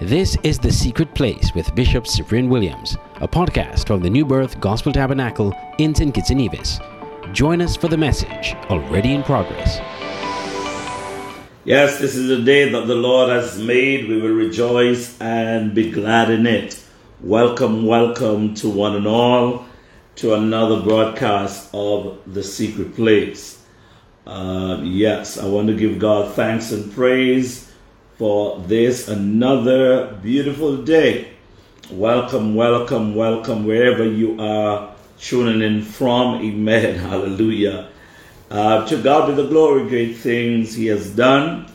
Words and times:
This 0.00 0.36
is 0.42 0.58
The 0.58 0.72
Secret 0.72 1.14
Place 1.14 1.54
with 1.54 1.72
Bishop 1.76 2.08
Cyprian 2.08 2.48
Williams, 2.48 2.96
a 3.20 3.28
podcast 3.28 3.86
from 3.86 4.02
the 4.02 4.10
New 4.10 4.24
Birth 4.24 4.58
Gospel 4.58 4.92
Tabernacle 4.92 5.56
in 5.78 5.94
St. 5.94 6.12
Kitts 6.12 6.30
and 6.30 6.40
Nevis. 6.40 6.80
Join 7.30 7.62
us 7.62 7.76
for 7.76 7.86
the 7.86 7.96
message 7.96 8.56
already 8.70 9.14
in 9.14 9.22
progress. 9.22 9.78
Yes, 11.64 12.00
this 12.00 12.16
is 12.16 12.26
the 12.26 12.42
day 12.42 12.68
that 12.70 12.88
the 12.88 12.94
Lord 12.96 13.30
has 13.30 13.56
made. 13.60 14.08
We 14.08 14.20
will 14.20 14.34
rejoice 14.34 15.16
and 15.20 15.76
be 15.76 15.92
glad 15.92 16.28
in 16.28 16.44
it. 16.44 16.82
Welcome, 17.20 17.86
welcome 17.86 18.54
to 18.54 18.68
one 18.68 18.96
and 18.96 19.06
all 19.06 19.64
to 20.16 20.34
another 20.34 20.82
broadcast 20.82 21.70
of 21.72 22.18
The 22.26 22.42
Secret 22.42 22.96
Place. 22.96 23.64
Uh, 24.26 24.80
yes, 24.82 25.38
I 25.38 25.46
want 25.46 25.68
to 25.68 25.76
give 25.76 26.00
God 26.00 26.34
thanks 26.34 26.72
and 26.72 26.92
praise 26.92 27.63
for 28.16 28.60
this 28.60 29.08
another 29.08 30.14
beautiful 30.22 30.82
day. 30.82 31.30
Welcome, 31.90 32.54
welcome, 32.54 33.14
welcome, 33.14 33.66
wherever 33.66 34.04
you 34.04 34.40
are 34.40 34.94
tuning 35.18 35.62
in 35.62 35.82
from. 35.82 36.40
Amen. 36.40 36.98
Hallelujah. 37.10 37.88
Uh, 38.50 38.86
to 38.86 39.02
God 39.02 39.28
be 39.28 39.34
the 39.34 39.48
glory, 39.48 39.88
great 39.88 40.16
things 40.16 40.74
He 40.74 40.86
has 40.86 41.10
done, 41.10 41.66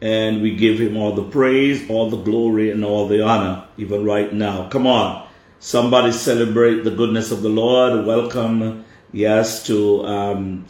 and 0.00 0.42
we 0.42 0.56
give 0.56 0.80
Him 0.80 0.96
all 0.96 1.12
the 1.12 1.22
praise, 1.22 1.88
all 1.88 2.10
the 2.10 2.22
glory, 2.22 2.70
and 2.72 2.84
all 2.84 3.06
the 3.06 3.22
honor, 3.22 3.64
even 3.76 4.04
right 4.04 4.32
now. 4.32 4.68
Come 4.68 4.88
on, 4.88 5.28
somebody 5.60 6.10
celebrate 6.10 6.82
the 6.82 6.90
goodness 6.90 7.30
of 7.30 7.42
the 7.42 7.48
Lord. 7.48 8.04
Welcome, 8.04 8.84
yes, 9.12 9.64
to 9.68 10.04
um, 10.04 10.66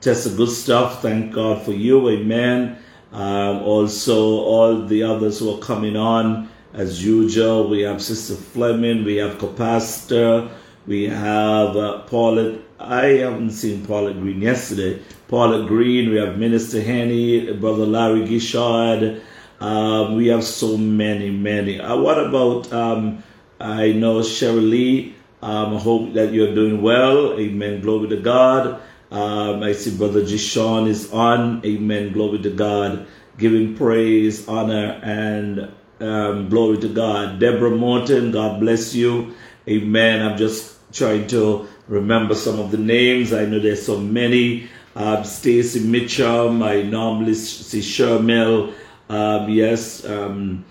Test 0.00 0.24
the 0.24 0.36
Good 0.36 0.50
Stuff. 0.50 1.00
Thank 1.00 1.32
God 1.32 1.62
for 1.62 1.72
you. 1.72 2.08
Amen. 2.10 2.78
Um, 3.12 3.62
also, 3.62 4.40
all 4.40 4.86
the 4.86 5.02
others 5.02 5.38
who 5.38 5.54
are 5.54 5.58
coming 5.58 5.96
on 5.96 6.48
as 6.72 7.04
usual. 7.04 7.68
We 7.68 7.82
have 7.82 8.02
Sister 8.02 8.34
Fleming, 8.34 9.04
we 9.04 9.16
have 9.16 9.38
Capacitor, 9.38 10.50
we 10.86 11.08
have 11.08 11.76
uh. 11.76 12.58
I 12.80 13.06
haven't 13.06 13.50
seen 13.50 13.86
Paulette 13.86 14.20
Green 14.20 14.42
yesterday. 14.42 15.00
Paulette 15.28 15.68
Green, 15.68 16.10
we 16.10 16.16
have 16.16 16.38
Minister 16.38 16.80
Henny, 16.80 17.52
Brother 17.52 17.86
Larry 17.86 18.26
Gishard. 18.26 19.22
Um, 19.60 20.16
we 20.16 20.26
have 20.26 20.42
so 20.42 20.76
many, 20.76 21.30
many. 21.30 21.78
Uh, 21.78 21.96
what 21.96 22.18
about, 22.18 22.72
um, 22.72 23.22
I 23.60 23.92
know 23.92 24.18
Cheryl 24.20 24.68
Lee. 24.68 25.14
Um, 25.40 25.76
I 25.76 25.78
hope 25.78 26.14
that 26.14 26.32
you're 26.32 26.54
doing 26.54 26.82
well. 26.82 27.38
Amen. 27.38 27.80
Glory 27.80 28.08
to 28.08 28.16
God. 28.16 28.80
Um, 29.12 29.62
I 29.62 29.72
see 29.74 29.94
Brother 29.94 30.22
Jishon 30.22 30.88
is 30.88 31.12
on. 31.12 31.60
Amen. 31.66 32.14
Glory 32.14 32.38
to 32.38 32.50
God. 32.50 33.06
Giving 33.36 33.76
praise, 33.76 34.48
honor, 34.48 34.98
and 35.02 35.70
um, 36.00 36.48
glory 36.48 36.78
to 36.78 36.88
God. 36.88 37.38
Deborah 37.38 37.76
Morton, 37.76 38.32
God 38.32 38.58
bless 38.60 38.94
you. 38.94 39.34
Amen. 39.68 40.22
I'm 40.22 40.38
just 40.38 40.78
trying 40.94 41.26
to 41.28 41.68
remember 41.88 42.34
some 42.34 42.58
of 42.58 42.70
the 42.70 42.78
names. 42.78 43.34
I 43.34 43.44
know 43.44 43.58
there's 43.58 43.84
so 43.84 43.98
many. 43.98 44.68
Um, 44.96 45.24
Stacy 45.24 45.80
Mitchum. 45.80 46.64
I 46.64 46.80
normally 46.82 47.34
see 47.34 47.80
Shermel. 47.80 48.72
Um, 49.10 49.50
yes. 49.50 50.06
Um, 50.06 50.64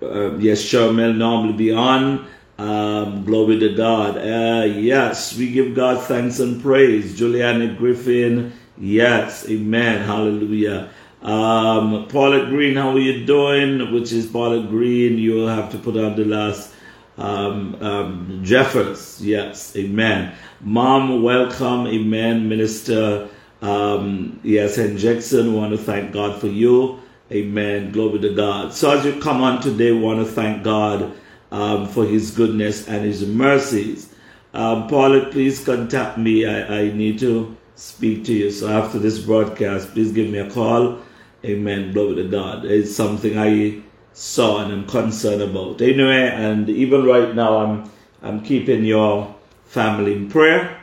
uh, 0.00 0.36
yes, 0.38 0.62
Shermel 0.62 1.14
normally 1.14 1.52
be 1.52 1.70
on. 1.70 2.26
Um, 2.62 3.24
glory 3.24 3.58
to 3.58 3.74
God. 3.74 4.16
Uh, 4.18 4.66
yes, 4.66 5.36
we 5.36 5.50
give 5.50 5.74
God 5.74 6.00
thanks 6.04 6.38
and 6.38 6.62
praise. 6.62 7.18
Juliana 7.18 7.74
Griffin. 7.74 8.52
Yes, 8.78 9.48
amen. 9.48 10.06
Hallelujah. 10.06 10.88
Um, 11.22 12.06
Paulette 12.06 12.50
Green, 12.50 12.76
how 12.76 12.90
are 12.90 13.00
you 13.00 13.26
doing? 13.26 13.92
Which 13.92 14.12
is 14.12 14.28
Paulette 14.28 14.68
Green. 14.68 15.18
You'll 15.18 15.48
have 15.48 15.72
to 15.72 15.78
put 15.78 15.96
on 15.96 16.14
the 16.14 16.24
last 16.24 16.72
um, 17.18 17.74
um, 17.82 18.40
Jeffers. 18.44 19.20
Yes, 19.20 19.74
amen. 19.74 20.32
Mom, 20.60 21.20
welcome. 21.20 21.88
Amen. 21.88 22.48
Minister, 22.48 23.28
um, 23.60 24.38
yes, 24.44 24.78
and 24.78 24.98
Jackson, 24.98 25.52
we 25.52 25.58
want 25.58 25.72
to 25.72 25.82
thank 25.82 26.12
God 26.12 26.40
for 26.40 26.46
you. 26.46 27.00
Amen. 27.32 27.90
Glory 27.90 28.20
to 28.20 28.32
God. 28.32 28.72
So 28.72 28.96
as 28.96 29.04
you 29.04 29.20
come 29.20 29.42
on 29.42 29.60
today, 29.60 29.90
we 29.90 29.98
want 29.98 30.24
to 30.24 30.32
thank 30.32 30.62
God 30.62 31.12
um, 31.52 31.86
for 31.86 32.04
his 32.04 32.32
goodness 32.32 32.88
and 32.88 33.04
his 33.04 33.24
mercies. 33.24 34.12
Um, 34.54 34.88
Paulette, 34.88 35.30
please 35.30 35.64
contact 35.64 36.18
me. 36.18 36.46
I, 36.46 36.80
I 36.80 36.92
need 36.92 37.18
to 37.20 37.56
speak 37.76 38.24
to 38.24 38.32
you. 38.32 38.50
So 38.50 38.68
after 38.68 38.98
this 38.98 39.20
broadcast, 39.20 39.92
please 39.92 40.12
give 40.12 40.30
me 40.30 40.38
a 40.38 40.50
call. 40.50 40.98
Amen. 41.44 41.92
Glory 41.92 42.16
to 42.16 42.28
God. 42.28 42.64
It's 42.64 42.94
something 42.94 43.38
I 43.38 43.82
saw 44.14 44.64
and 44.64 44.72
I'm 44.72 44.86
concerned 44.86 45.42
about. 45.42 45.80
Anyway, 45.80 46.28
and 46.28 46.68
even 46.68 47.04
right 47.04 47.34
now, 47.34 47.58
I'm 47.58 47.90
I'm 48.22 48.42
keeping 48.42 48.84
your 48.84 49.34
family 49.64 50.12
in 50.14 50.30
prayer. 50.30 50.80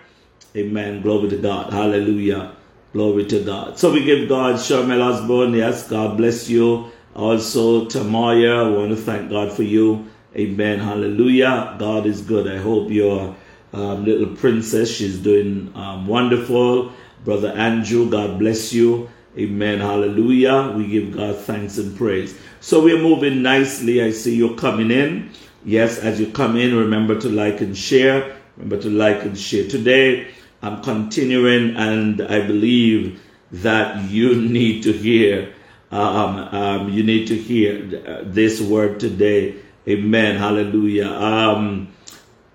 Amen. 0.55 1.01
Glory 1.01 1.29
to 1.29 1.37
God. 1.37 1.71
Hallelujah. 1.71 2.53
Glory 2.91 3.25
to 3.25 3.43
God. 3.43 3.79
So 3.79 3.93
we 3.93 4.03
give 4.03 4.27
God 4.27 4.55
Shermel 4.55 5.01
Osborne. 5.01 5.53
Yes, 5.53 5.87
God 5.87 6.17
bless 6.17 6.49
you. 6.49 6.91
Also, 7.15 7.85
Tamaya, 7.85 8.65
I 8.65 8.69
want 8.69 8.89
to 8.89 8.95
thank 8.97 9.29
God 9.29 9.53
for 9.53 9.63
you. 9.63 10.08
Amen. 10.35 10.79
Hallelujah. 10.79 11.75
God 11.79 12.05
is 12.05 12.21
good. 12.21 12.47
I 12.47 12.57
hope 12.57 12.91
your 12.91 13.35
um, 13.73 14.05
little 14.05 14.35
princess, 14.35 14.89
she's 14.89 15.17
doing 15.17 15.71
um, 15.75 16.05
wonderful. 16.07 16.91
Brother 17.25 17.49
Andrew, 17.49 18.09
God 18.09 18.39
bless 18.39 18.71
you. 18.71 19.09
Amen. 19.37 19.79
Hallelujah. 19.79 20.73
We 20.75 20.87
give 20.87 21.15
God 21.15 21.35
thanks 21.35 21.77
and 21.77 21.95
praise. 21.97 22.37
So 22.61 22.83
we're 22.83 23.01
moving 23.01 23.41
nicely. 23.41 24.03
I 24.03 24.11
see 24.11 24.35
you 24.35 24.55
coming 24.55 24.91
in. 24.91 25.31
Yes, 25.65 25.97
as 25.99 26.19
you 26.19 26.27
come 26.27 26.57
in, 26.57 26.75
remember 26.75 27.19
to 27.21 27.29
like 27.29 27.61
and 27.61 27.77
share. 27.77 28.35
Remember 28.57 28.81
to 28.81 28.89
like 28.89 29.23
and 29.23 29.37
share. 29.37 29.67
Today, 29.67 30.27
I'm 30.61 30.81
continuing, 30.83 31.75
and 31.75 32.21
I 32.21 32.45
believe 32.45 33.21
that 33.51 34.09
you 34.09 34.35
need 34.49 34.83
to 34.83 34.93
hear. 34.93 35.53
Um, 35.91 36.37
um, 36.53 36.89
you 36.89 37.03
need 37.03 37.27
to 37.27 37.35
hear 37.35 38.23
this 38.23 38.61
word 38.61 38.99
today. 38.99 39.55
Amen. 39.89 40.35
Hallelujah. 40.35 41.09
Um, 41.09 41.91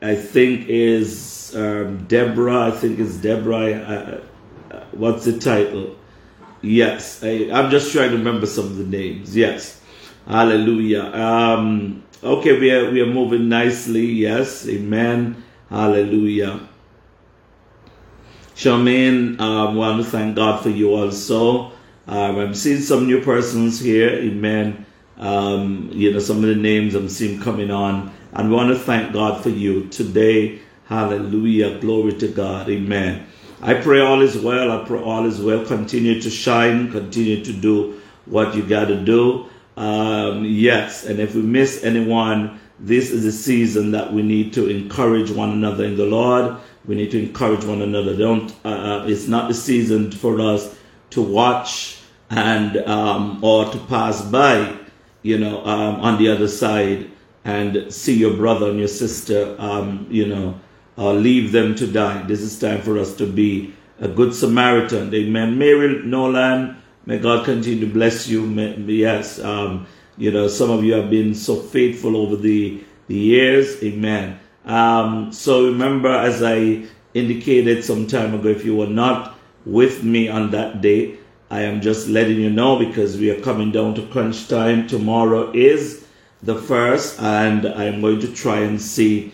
I 0.01 0.15
think 0.15 0.69
is 0.69 1.55
um, 1.57 2.05
Deborah. 2.05 2.69
I 2.69 2.71
think 2.71 2.99
it's 2.99 3.17
Deborah. 3.17 3.73
Uh, 3.73 4.21
uh, 4.75 4.85
what's 4.93 5.25
the 5.25 5.39
title? 5.39 5.97
Yes, 6.63 7.23
I, 7.23 7.49
am 7.51 7.71
just 7.71 7.93
trying 7.93 8.11
to 8.11 8.17
remember 8.17 8.47
some 8.47 8.67
of 8.67 8.77
the 8.77 8.85
names. 8.85 9.37
Yes, 9.37 9.81
Hallelujah. 10.27 11.03
Um, 11.03 12.03
okay, 12.23 12.59
we 12.59 12.71
are 12.71 12.91
we 12.91 13.03
are 13.03 13.07
moving 13.07 13.49
nicely. 13.49 14.07
Yes, 14.07 14.67
Amen. 14.69 15.43
Hallelujah. 15.69 16.69
Charmaine, 18.55 19.39
I 19.41 19.67
um, 19.67 19.75
want 19.75 20.03
to 20.03 20.09
thank 20.09 20.37
God 20.37 20.63
for 20.63 20.71
you 20.71 20.95
also. 20.95 21.73
Um, 22.07 22.39
I'm 22.39 22.55
seeing 22.55 22.81
some 22.81 23.07
new 23.07 23.21
persons 23.21 23.81
here. 23.81 24.11
Amen. 24.11 24.87
Um, 25.25 25.89
you 25.91 26.13
know, 26.13 26.19
some 26.19 26.37
of 26.39 26.43
the 26.43 26.55
names 26.55 26.95
I'm 26.95 27.09
seeing 27.09 27.41
coming 27.41 27.71
on. 27.71 28.13
And 28.35 28.51
we 28.51 28.57
want 28.57 28.69
to 28.69 28.79
thank 28.79 29.15
God 29.15 29.43
for 29.43 29.49
you 29.49 29.89
today. 29.89 30.61
Hallelujah. 30.85 31.79
Glory 31.79 32.13
to 32.19 32.29
God. 32.29 32.69
Amen. 32.69 33.27
I 33.63 33.73
pray 33.73 34.01
all 34.01 34.21
is 34.21 34.37
well. 34.37 34.71
I 34.71 34.85
pray 34.85 35.01
all 35.01 35.25
is 35.25 35.41
well. 35.41 35.65
Continue 35.65 36.21
to 36.21 36.29
shine. 36.29 36.93
Continue 36.93 37.43
to 37.43 37.53
do 37.55 38.03
what 38.27 38.55
you 38.55 38.63
got 38.63 38.89
to 38.89 39.03
do. 39.03 39.49
Um, 39.79 40.45
yes. 40.45 41.07
And 41.07 41.19
if 41.19 41.35
we 41.35 41.41
miss 41.41 41.83
anyone, 41.85 42.61
this 42.79 43.11
is 43.11 43.25
a 43.25 43.33
season 43.33 43.93
that 43.93 44.13
we 44.13 44.23
need 44.23 44.53
to 44.55 44.69
encourage 44.69 45.31
one 45.31 45.53
another 45.53 45.85
in 45.85 45.97
the 45.97 46.05
Lord. 46.05 46.57
We 46.85 46.97
need 46.97 47.13
to 47.13 47.23
encourage 47.23 47.65
one 47.65 47.81
another. 47.81 48.15
Don't. 48.15 48.55
Uh, 48.63 48.69
uh 48.69 49.07
it's 49.07 49.27
not 49.27 49.49
the 49.49 49.55
season 49.55 50.11
for 50.11 50.39
us 50.41 50.77
to 51.11 51.23
watch 51.23 52.01
and 52.29 52.77
um, 52.79 53.43
or 53.43 53.71
to 53.71 53.79
pass 53.79 54.21
by. 54.21 54.84
You 55.25 55.39
know, 55.39 55.65
um, 55.65 56.01
on 56.01 56.19
the 56.19 56.29
other 56.29 56.49
side 56.49 57.11
and 57.45 57.93
see 57.93 58.15
your 58.17 58.37
brother 58.37 58.71
and 58.71 58.79
your 58.79 58.89
sister. 58.89 59.57
Um, 59.59 60.07
you 60.11 60.27
know, 60.27 60.61
uh, 60.97 61.13
leave 61.13 61.53
them 61.53 61.75
to 61.77 61.87
die. 61.87 62.23
This 62.23 62.41
is 62.41 62.59
time 62.59 62.83
for 62.83 62.99
us 62.99 63.17
to 63.17 63.27
be 63.27 63.75
a 64.01 64.09
good 64.09 64.35
Samaritan. 64.35 65.15
Amen. 65.15 65.59
Mary 65.59 66.03
Nolan, 66.05 66.77
may 67.07 67.19
God 67.19 67.45
continue 67.45 67.81
to 67.87 67.93
bless 67.93 68.29
you. 68.29 68.47
May, 68.47 68.77
yes, 68.77 69.39
um, 69.41 69.87
you 70.17 70.31
know, 70.31 70.49
some 70.49 70.71
of 70.71 70.85
you 70.85 70.93
have 70.95 71.11
been 71.11 71.35
so 71.35 71.57
faithful 71.57 72.17
over 72.17 72.37
the, 72.37 72.83
the 73.09 73.17
years. 73.17 73.83
Amen. 73.83 74.39
Um, 74.65 75.33
so 75.33 75.67
remember, 75.67 76.11
as 76.11 76.43
I 76.43 76.85
indicated 77.13 77.85
some 77.85 78.07
time 78.07 78.35
ago, 78.35 78.49
if 78.49 78.65
you 78.65 78.77
were 78.77 78.87
not 78.87 79.39
with 79.67 80.03
me 80.03 80.29
on 80.29 80.51
that 80.51 80.81
day, 80.81 81.19
I 81.51 81.63
am 81.63 81.81
just 81.81 82.09
letting 82.09 82.41
you 82.41 82.51
know 82.51 82.79
because 82.79 83.17
we 83.17 83.31
are 83.31 83.41
coming 83.41 83.71
down 83.71 83.95
to 83.95 84.07
crunch 84.07 84.49
time. 84.49 84.87
Tomorrow 84.87 85.53
is 85.53 86.07
the 86.43 86.57
first, 86.57 87.21
and 87.21 87.67
I'm 87.67 88.01
going 88.01 88.21
to 88.21 88.33
try 88.33 88.61
and 88.61 88.81
see 88.81 89.33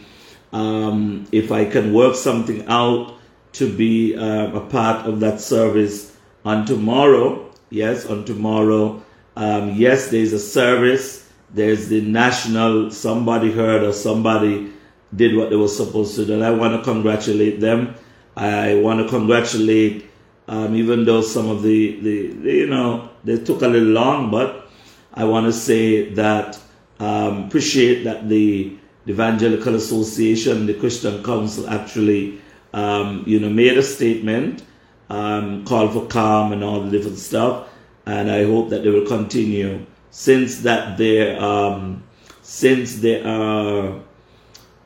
um, 0.53 1.27
if 1.33 1.53
I 1.53 1.65
can 1.65 1.93
work 1.93 2.15
something 2.17 2.67
out 2.67 3.15
to 3.53 3.73
be 3.73 4.17
uh, 4.17 4.53
a 4.53 4.61
part 4.61 5.07
of 5.07 5.21
that 5.21 5.41
service 5.41 6.17
on 6.45 6.67
tomorrow. 6.67 7.51
Yes, 7.71 8.07
on 8.07 8.25
tomorrow. 8.25 9.03
Um, 9.37 9.75
yes, 9.75 10.11
there's 10.11 10.33
a 10.33 10.39
service 10.39 11.21
there's 11.53 11.89
the 11.89 12.01
national, 12.01 12.91
somebody 12.91 13.51
heard 13.51 13.83
or 13.83 13.93
somebody 13.93 14.71
did 15.15 15.37
what 15.37 15.51
they 15.51 15.57
were 15.57 15.69
supposed 15.69 16.15
to 16.17 16.25
do. 16.25 16.35
And 16.35 16.45
I 16.45 16.53
want 16.53 16.77
to 16.77 16.83
congratulate 16.83 17.61
them. 17.61 17.95
I 18.37 18.77
want 18.77 19.01
to 19.01 19.09
congratulate, 19.09 20.09
um, 20.51 20.75
even 20.75 21.05
though 21.05 21.23
some 21.23 21.49
of 21.49 21.63
the, 21.63 22.01
the, 22.01 22.27
the, 22.33 22.53
you 22.53 22.67
know, 22.67 23.09
they 23.23 23.39
took 23.39 23.63
a 23.63 23.69
little 23.69 23.89
long, 23.89 24.33
but 24.33 24.69
I 25.15 25.25
want 25.25 25.47
to 25.47 25.53
say 25.53 26.13
that 26.15 26.59
um, 26.99 27.45
appreciate 27.45 28.03
that 28.03 28.29
the, 28.29 28.77
the 29.07 29.13
Evangelical 29.13 29.77
Association, 29.77 30.67
the 30.67 30.75
Christian 30.75 31.23
Council 31.23 31.71
actually, 31.71 32.41
um, 32.75 33.23
you 33.29 33.39
know, 33.39 33.49
made 33.49 33.79
a 33.79 33.83
statement, 33.83 34.65
um, 35.09 35.65
called 35.65 35.93
for 35.93 36.07
calm 36.07 36.53
and 36.53 36.65
all 36.65 36.81
the 36.81 36.91
different 36.91 37.19
stuff, 37.19 37.69
and 38.05 38.29
I 38.29 38.45
hope 38.45 38.71
that 38.71 38.83
they 38.83 38.91
will 38.91 39.07
continue. 39.07 39.87
Since 40.11 40.63
that 40.63 40.99
they 40.99 41.37
um, 41.37 42.03
since 42.43 42.97
they 42.97 43.23
are, 43.23 44.01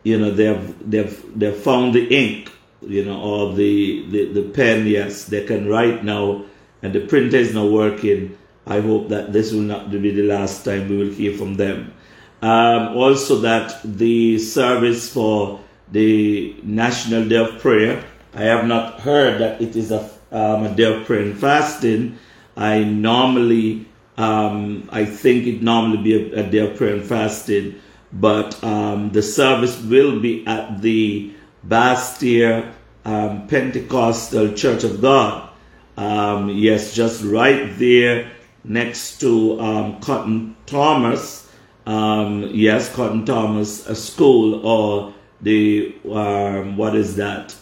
you 0.02 0.18
know, 0.18 0.30
they've 0.30 0.90
they've 0.90 1.38
they've 1.38 1.56
found 1.56 1.94
the 1.94 2.06
ink, 2.06 2.50
you 2.88 3.04
know, 3.04 3.20
or 3.20 3.54
the, 3.54 4.06
the 4.10 4.32
the 4.32 4.42
pen. 4.42 4.86
Yes, 4.86 5.24
they 5.24 5.44
can 5.44 5.68
write 5.68 6.04
now, 6.04 6.44
and 6.82 6.92
the 6.92 7.00
printer 7.00 7.36
is 7.36 7.54
not 7.54 7.70
working. 7.70 8.36
I 8.66 8.80
hope 8.80 9.08
that 9.08 9.32
this 9.32 9.52
will 9.52 9.60
not 9.60 9.90
be 9.90 10.10
the 10.10 10.22
last 10.22 10.64
time 10.64 10.88
we 10.88 10.96
will 10.96 11.12
hear 11.12 11.36
from 11.36 11.56
them. 11.56 11.92
Um, 12.40 12.96
also, 12.96 13.36
that 13.40 13.80
the 13.84 14.38
service 14.38 15.12
for 15.12 15.60
the 15.92 16.56
National 16.62 17.28
Day 17.28 17.36
of 17.36 17.58
Prayer, 17.60 18.04
I 18.34 18.42
have 18.42 18.66
not 18.66 19.00
heard 19.00 19.40
that 19.40 19.60
it 19.60 19.76
is 19.76 19.90
a, 19.90 20.10
um, 20.32 20.64
a 20.64 20.74
day 20.74 20.84
of 20.84 21.04
prayer 21.06 21.22
and 21.22 21.38
fasting. 21.38 22.18
I 22.56 22.84
normally, 22.84 23.86
um, 24.16 24.88
I 24.92 25.04
think 25.04 25.46
it 25.46 25.62
normally 25.62 26.02
be 26.02 26.14
a, 26.14 26.40
a, 26.40 26.50
day 26.50 26.58
of 26.58 26.76
prayer 26.76 26.94
and 26.94 27.04
fasting, 27.04 27.80
but 28.12 28.62
um, 28.64 29.10
the 29.10 29.22
service 29.22 29.80
will 29.82 30.20
be 30.20 30.46
at 30.46 30.80
the 30.80 31.33
Basseterre 31.68 32.72
um, 33.04 33.46
Pentecostal 33.46 34.52
Church 34.52 34.84
of 34.84 35.00
God. 35.00 35.50
Um, 35.96 36.48
yes, 36.48 36.94
just 36.94 37.22
right 37.22 37.70
there 37.78 38.30
next 38.64 39.20
to 39.20 39.56
Cotton 40.00 40.56
Thomas 40.66 41.44
um, 41.86 42.50
yes, 42.52 42.94
Cotton 42.94 43.26
Thomas 43.26 43.86
a 43.86 43.94
School 43.94 44.66
or 44.66 45.14
the 45.40 45.94
um, 46.10 46.76
what 46.76 46.96
is 46.96 47.16
that? 47.16 47.54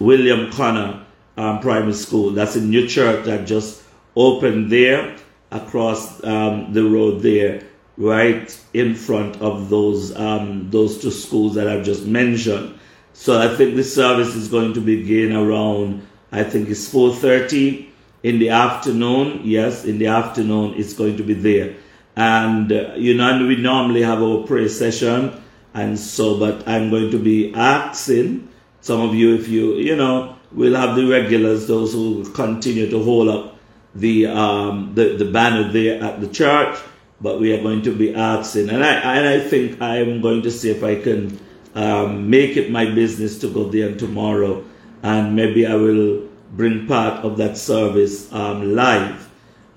William 0.00 0.50
Connor 0.50 1.04
um, 1.36 1.60
Primary 1.60 1.92
School. 1.92 2.30
That's 2.30 2.56
a 2.56 2.60
new 2.60 2.86
church 2.88 3.24
that 3.26 3.46
just 3.46 3.82
opened 4.16 4.72
there 4.72 5.16
across 5.52 6.22
um, 6.24 6.72
the 6.72 6.82
road 6.82 7.22
there, 7.22 7.62
right 7.96 8.60
in 8.74 8.94
front 8.94 9.40
of 9.40 9.68
those 9.68 10.14
um, 10.16 10.68
those 10.70 11.00
two 11.00 11.12
schools 11.12 11.54
that 11.54 11.68
I've 11.68 11.84
just 11.84 12.06
mentioned. 12.06 12.75
So 13.18 13.40
I 13.40 13.48
think 13.56 13.74
the 13.74 13.82
service 13.82 14.36
is 14.36 14.48
going 14.48 14.74
to 14.74 14.80
begin 14.80 15.34
around 15.34 16.06
I 16.30 16.44
think 16.44 16.68
it's 16.68 16.92
4:30 16.92 17.86
in 18.22 18.38
the 18.38 18.50
afternoon. 18.50 19.40
Yes, 19.42 19.84
in 19.84 19.98
the 19.98 20.08
afternoon 20.08 20.74
it's 20.76 20.92
going 20.92 21.16
to 21.16 21.22
be 21.22 21.32
there. 21.32 21.74
And 22.14 22.70
uh, 22.70 22.92
you 22.96 23.14
know 23.14 23.28
and 23.32 23.48
we 23.48 23.56
normally 23.56 24.02
have 24.02 24.22
our 24.22 24.46
prayer 24.46 24.68
session. 24.68 25.32
And 25.74 25.98
so 25.98 26.38
but 26.38 26.68
i'm 26.68 26.88
going 26.90 27.10
to 27.10 27.18
be 27.18 27.52
asking 27.54 28.48
some 28.80 29.00
of 29.00 29.14
you 29.14 29.34
if 29.34 29.48
you 29.48 29.74
you 29.74 29.96
know 29.96 30.36
we'll 30.52 30.76
have 30.76 30.94
the 30.96 31.06
regulars 31.06 31.66
those 31.66 31.92
who 31.92 32.24
continue 32.32 32.88
to 32.88 33.02
hold 33.02 33.28
up 33.28 33.56
the 33.94 34.26
um 34.26 34.92
the, 34.94 35.16
the 35.16 35.24
banner 35.24 35.72
there 35.72 36.02
at 36.04 36.20
the 36.20 36.28
church. 36.28 36.78
But 37.20 37.40
we 37.40 37.52
are 37.54 37.62
going 37.62 37.82
to 37.82 37.92
be 37.96 38.14
asking. 38.14 38.68
And 38.68 38.84
i 38.84 38.92
and 39.16 39.26
i 39.26 39.40
think 39.40 39.80
i'm 39.80 40.20
going 40.20 40.42
to 40.42 40.50
see 40.50 40.70
if 40.70 40.84
i 40.84 40.94
can 40.96 41.40
um, 41.76 42.28
make 42.28 42.56
it 42.56 42.70
my 42.70 42.84
business 42.84 43.38
to 43.38 43.48
go 43.48 43.64
there 43.70 43.94
tomorrow 43.94 44.64
and 45.02 45.36
maybe 45.36 45.64
i 45.66 45.74
will 45.74 46.26
bring 46.52 46.86
part 46.86 47.24
of 47.24 47.36
that 47.36 47.56
service 47.56 48.32
um, 48.32 48.74
live 48.74 49.26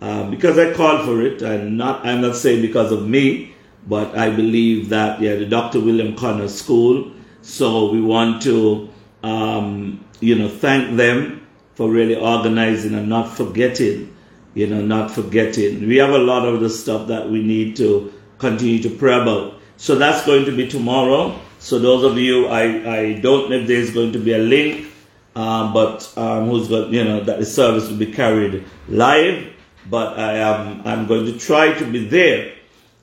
uh, 0.01 0.29
because 0.29 0.57
I 0.57 0.73
called 0.73 1.05
for 1.05 1.21
it, 1.21 1.41
and 1.41 1.77
not 1.77 2.05
I'm 2.05 2.21
not 2.21 2.35
saying 2.35 2.61
because 2.61 2.91
of 2.91 3.07
me, 3.07 3.53
but 3.87 4.17
I 4.17 4.29
believe 4.29 4.89
that 4.89 5.19
yeah, 5.21 5.35
the 5.35 5.45
Dr. 5.45 5.79
William 5.79 6.15
Connor 6.15 6.47
School. 6.47 7.11
So 7.41 7.91
we 7.91 8.01
want 8.01 8.41
to 8.43 8.89
um, 9.23 10.03
you 10.21 10.35
know 10.35 10.47
thank 10.47 10.95
them 10.95 11.45
for 11.75 11.89
really 11.89 12.15
organizing 12.15 12.93
and 12.93 13.09
not 13.09 13.35
forgetting, 13.35 14.15
you 14.53 14.67
know, 14.67 14.81
not 14.81 15.11
forgetting. 15.11 15.87
We 15.87 15.97
have 15.97 16.11
a 16.11 16.17
lot 16.17 16.45
of 16.45 16.59
the 16.61 16.69
stuff 16.69 17.07
that 17.07 17.29
we 17.29 17.41
need 17.41 17.75
to 17.77 18.13
continue 18.37 18.81
to 18.83 18.89
pray 18.89 19.19
about. 19.21 19.55
So 19.77 19.95
that's 19.95 20.25
going 20.25 20.45
to 20.45 20.55
be 20.55 20.67
tomorrow. 20.67 21.39
So 21.59 21.77
those 21.79 22.03
of 22.03 22.17
you, 22.17 22.47
I, 22.47 22.97
I 22.97 23.13
don't 23.19 23.49
know 23.49 23.57
if 23.57 23.67
there's 23.67 23.91
going 23.91 24.13
to 24.13 24.19
be 24.19 24.33
a 24.33 24.39
link, 24.39 24.87
uh, 25.35 25.71
but 25.73 26.11
um, 26.17 26.49
who's 26.49 26.67
got, 26.67 26.89
you 26.89 27.03
know, 27.03 27.23
that 27.23 27.39
the 27.39 27.45
service 27.45 27.89
will 27.89 27.97
be 27.97 28.11
carried 28.11 28.65
live 28.87 29.53
but 29.89 30.19
I 30.19 30.33
am 30.37 30.81
I'm 30.85 31.07
going 31.07 31.25
to 31.25 31.37
try 31.37 31.73
to 31.73 31.85
be 31.85 32.07
there 32.07 32.53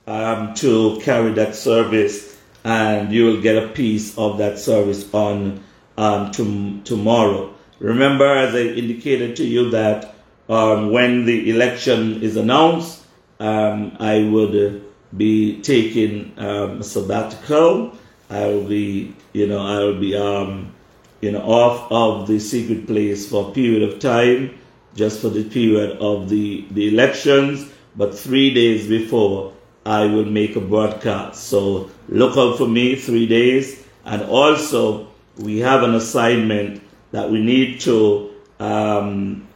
um, 0.05 0.53
to 0.55 0.99
carry 1.01 1.33
that 1.33 1.55
service, 1.55 2.37
and 2.63 3.11
you 3.11 3.25
will 3.25 3.41
get 3.41 3.61
a 3.61 3.67
piece 3.67 4.17
of 4.17 4.37
that 4.37 4.57
service 4.57 5.13
on 5.13 5.63
um, 5.97 6.31
to, 6.31 6.81
tomorrow. 6.83 7.53
Remember, 7.79 8.25
as 8.25 8.55
I 8.55 8.59
indicated 8.59 9.35
to 9.37 9.45
you, 9.45 9.69
that 9.71 10.15
um, 10.49 10.91
when 10.91 11.25
the 11.25 11.49
election 11.49 12.23
is 12.23 12.37
announced, 12.37 13.03
um, 13.39 13.97
I 13.99 14.23
would 14.23 14.83
be 15.15 15.61
taking 15.61 16.37
a 16.37 16.81
sabbatical. 16.81 17.97
I 18.29 18.45
will 18.47 18.63
be, 18.63 19.15
you 19.33 19.47
know, 19.47 19.65
I 19.65 19.79
will 19.79 19.99
be, 19.99 20.15
um, 20.15 20.73
you 21.21 21.31
know, 21.31 21.41
off 21.41 21.91
of 21.91 22.27
the 22.27 22.39
secret 22.39 22.87
place 22.87 23.29
for 23.29 23.49
a 23.49 23.53
period 23.53 23.83
of 23.83 23.99
time 23.99 24.57
just 24.95 25.21
for 25.21 25.29
the 25.29 25.43
period 25.43 25.97
of 25.99 26.27
the, 26.27 26.65
the 26.71 26.87
elections, 26.87 27.71
but 27.95 28.17
three 28.17 28.53
days 28.53 28.87
before 28.87 29.53
I 29.85 30.05
will 30.05 30.25
make 30.25 30.55
a 30.55 30.61
broadcast. 30.61 31.45
So 31.45 31.89
look 32.09 32.35
out 32.35 32.57
for 32.57 32.67
me 32.67 32.95
three 32.95 33.27
days. 33.27 33.85
And 34.05 34.23
also, 34.23 35.07
we 35.37 35.59
have 35.59 35.83
an 35.83 35.95
assignment 35.95 36.81
that 37.11 37.29
we 37.29 37.41
need 37.41 37.79
to 37.81 38.31
um, 38.59 39.47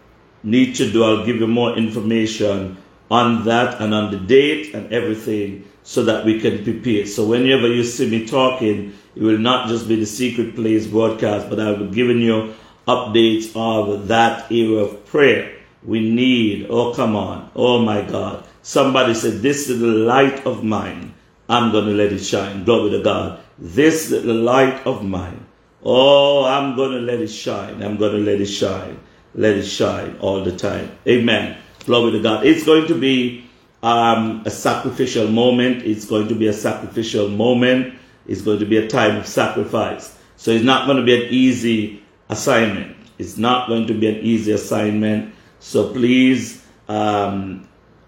need 0.43 0.75
to 0.75 0.91
do. 0.91 1.03
I'll 1.03 1.25
give 1.25 1.37
you 1.37 1.47
more 1.47 1.75
information 1.75 2.77
on 3.09 3.43
that 3.45 3.81
and 3.81 3.93
on 3.93 4.11
the 4.11 4.17
date 4.17 4.73
and 4.73 4.91
everything 4.93 5.67
so 5.83 6.03
that 6.03 6.25
we 6.25 6.39
can 6.39 6.63
prepare. 6.63 7.05
So 7.05 7.25
whenever 7.25 7.67
you 7.67 7.83
see 7.83 8.09
me 8.09 8.27
talking, 8.27 8.93
it 9.15 9.23
will 9.23 9.37
not 9.37 9.67
just 9.67 9.87
be 9.87 9.95
the 9.95 10.05
secret 10.05 10.55
place 10.55 10.87
broadcast, 10.87 11.49
but 11.49 11.59
I 11.59 11.71
will 11.71 11.87
be 11.87 11.95
giving 11.95 12.19
you 12.19 12.53
updates 12.87 13.51
of 13.55 14.07
that 14.07 14.51
era 14.51 14.83
of 14.83 15.05
prayer. 15.05 15.57
We 15.83 15.99
need, 16.09 16.67
oh, 16.69 16.93
come 16.93 17.15
on, 17.15 17.49
oh 17.55 17.79
my 17.79 18.01
God. 18.01 18.45
Somebody 18.61 19.13
said, 19.15 19.41
This 19.41 19.69
is 19.69 19.79
the 19.79 19.87
light 19.87 20.45
of 20.45 20.63
mine. 20.63 21.13
I'm 21.49 21.71
to 21.71 21.81
let 21.81 22.13
it 22.13 22.19
shine. 22.19 22.63
Glory 22.63 22.91
to 22.91 23.03
God. 23.03 23.39
This 23.57 24.11
is 24.11 24.23
the 24.23 24.33
light 24.33 24.85
of 24.85 25.03
mine. 25.03 25.45
Oh, 25.83 26.45
I'm 26.45 26.75
to 26.75 26.87
let 26.87 27.19
it 27.19 27.27
shine. 27.27 27.81
I'm 27.81 27.97
to 27.97 28.09
let 28.09 28.39
it 28.39 28.45
shine. 28.45 28.99
Let 29.33 29.57
it 29.57 29.65
shine 29.65 30.17
all 30.19 30.43
the 30.43 30.55
time. 30.55 30.91
Amen. 31.07 31.57
Glory 31.85 32.11
to 32.11 32.21
God. 32.21 32.45
It's 32.45 32.65
going 32.65 32.87
to 32.87 32.95
be 32.95 33.49
um, 33.83 34.43
a 34.45 34.49
sacrificial 34.49 35.27
moment. 35.27 35.83
It's 35.83 36.05
going 36.05 36.27
to 36.27 36.35
be 36.35 36.47
a 36.47 36.53
sacrificial 36.53 37.29
moment. 37.29 37.95
It's 38.27 38.41
going 38.41 38.59
to 38.59 38.65
be 38.65 38.77
a 38.77 38.87
time 38.87 39.17
of 39.17 39.27
sacrifice. 39.27 40.17
So 40.37 40.51
it's 40.51 40.63
not 40.63 40.85
going 40.85 40.97
to 40.97 41.03
be 41.03 41.15
an 41.15 41.31
easy 41.31 42.03
assignment. 42.29 42.97
It's 43.17 43.37
not 43.37 43.67
going 43.67 43.87
to 43.87 43.93
be 43.93 44.07
an 44.07 44.17
easy 44.17 44.51
assignment. 44.51 45.33
So 45.59 45.93
please 45.93 46.63
um, 46.87 47.67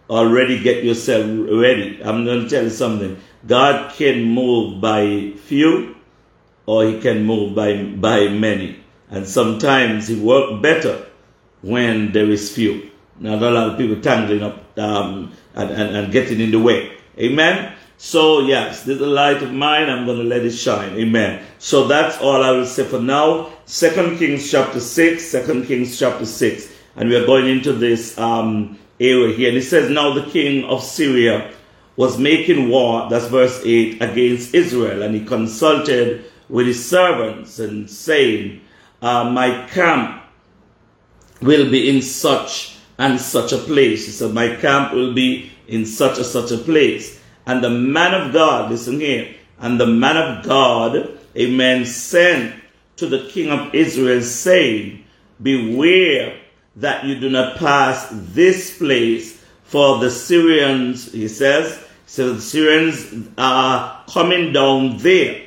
already 0.09 0.61
get 0.61 0.83
yourself 0.83 1.25
ready. 1.25 2.01
I'm 2.03 2.25
going 2.25 2.43
to 2.43 2.49
tell 2.49 2.63
you 2.63 2.69
something. 2.69 3.19
God 3.45 3.93
can 3.93 4.23
move 4.23 4.81
by 4.81 5.33
few 5.37 5.95
or 6.65 6.85
he 6.85 6.99
can 7.01 7.25
move 7.25 7.55
by, 7.55 7.83
by 7.83 8.29
many. 8.29 8.79
And 9.09 9.27
sometimes 9.27 10.07
he 10.07 10.19
works 10.19 10.61
better 10.61 11.05
when 11.61 12.11
there 12.11 12.29
is 12.29 12.53
few. 12.53 12.89
Not 13.19 13.43
a 13.43 13.51
lot 13.51 13.69
of 13.69 13.77
people 13.77 14.01
tangling 14.01 14.41
up 14.41 14.62
um, 14.77 15.31
and, 15.55 15.69
and, 15.69 15.95
and 15.95 16.11
getting 16.11 16.39
in 16.39 16.51
the 16.51 16.59
way. 16.59 16.97
Amen. 17.17 17.73
So, 17.97 18.41
yes, 18.41 18.83
this 18.83 18.95
is 18.95 18.99
the 18.99 19.07
light 19.07 19.41
of 19.41 19.53
mine. 19.53 19.89
I'm 19.89 20.05
going 20.05 20.17
to 20.17 20.23
let 20.23 20.41
it 20.41 20.51
shine. 20.51 20.93
Amen. 20.95 21.41
So 21.59 21.87
that's 21.87 22.17
all 22.19 22.43
I 22.43 22.51
will 22.51 22.65
say 22.65 22.83
for 22.83 22.99
now. 22.99 23.53
Second 23.65 24.17
Kings 24.17 24.51
chapter 24.51 24.79
6, 24.79 25.23
Second 25.23 25.67
Kings 25.67 25.97
chapter 25.97 26.25
6. 26.25 26.69
And 26.95 27.09
we 27.09 27.15
are 27.15 27.25
going 27.25 27.47
into 27.47 27.71
this 27.71 28.17
um, 28.17 28.77
area 28.99 29.33
here. 29.35 29.49
And 29.49 29.57
it 29.57 29.63
says, 29.63 29.89
Now 29.89 30.13
the 30.13 30.29
king 30.29 30.65
of 30.65 30.83
Syria 30.83 31.53
was 31.95 32.17
making 32.17 32.69
war, 32.69 33.07
that's 33.09 33.27
verse 33.27 33.61
8, 33.63 34.01
against 34.01 34.53
Israel. 34.53 35.03
And 35.03 35.15
he 35.15 35.23
consulted 35.23 36.25
with 36.49 36.67
his 36.67 36.83
servants 36.83 37.59
and 37.59 37.89
saying, 37.89 38.61
uh, 39.01 39.29
My 39.29 39.65
camp 39.67 40.23
will 41.41 41.69
be 41.69 41.89
in 41.89 42.01
such 42.01 42.72
and 43.03 43.19
such 43.19 43.51
a 43.51 43.57
place. 43.57 44.05
He 44.05 44.11
said, 44.11 44.33
My 44.33 44.55
camp 44.55 44.93
will 44.93 45.13
be 45.13 45.51
in 45.67 45.85
such 45.85 46.17
and 46.17 46.25
such 46.25 46.51
a 46.51 46.57
place. 46.57 47.21
And 47.45 47.61
the 47.61 47.69
man 47.69 48.13
of 48.13 48.31
God, 48.31 48.71
listen 48.71 49.01
here, 49.01 49.35
and 49.59 49.77
the 49.77 49.85
man 49.85 50.15
of 50.15 50.45
God, 50.45 51.17
amen, 51.37 51.85
sent 51.85 52.55
to 52.95 53.07
the 53.07 53.27
king 53.29 53.51
of 53.51 53.75
Israel, 53.75 54.21
saying, 54.21 55.03
Beware 55.41 56.39
that 56.77 57.03
you 57.03 57.19
do 57.19 57.29
not 57.29 57.57
pass 57.57 58.07
this 58.11 58.77
place, 58.77 59.43
for 59.63 59.97
the 59.97 60.09
Syrians, 60.09 61.11
he 61.11 61.27
says, 61.27 61.83
so 62.05 62.33
the 62.33 62.41
Syrians 62.41 63.27
are 63.37 64.03
coming 64.07 64.53
down 64.53 64.97
there. 64.97 65.41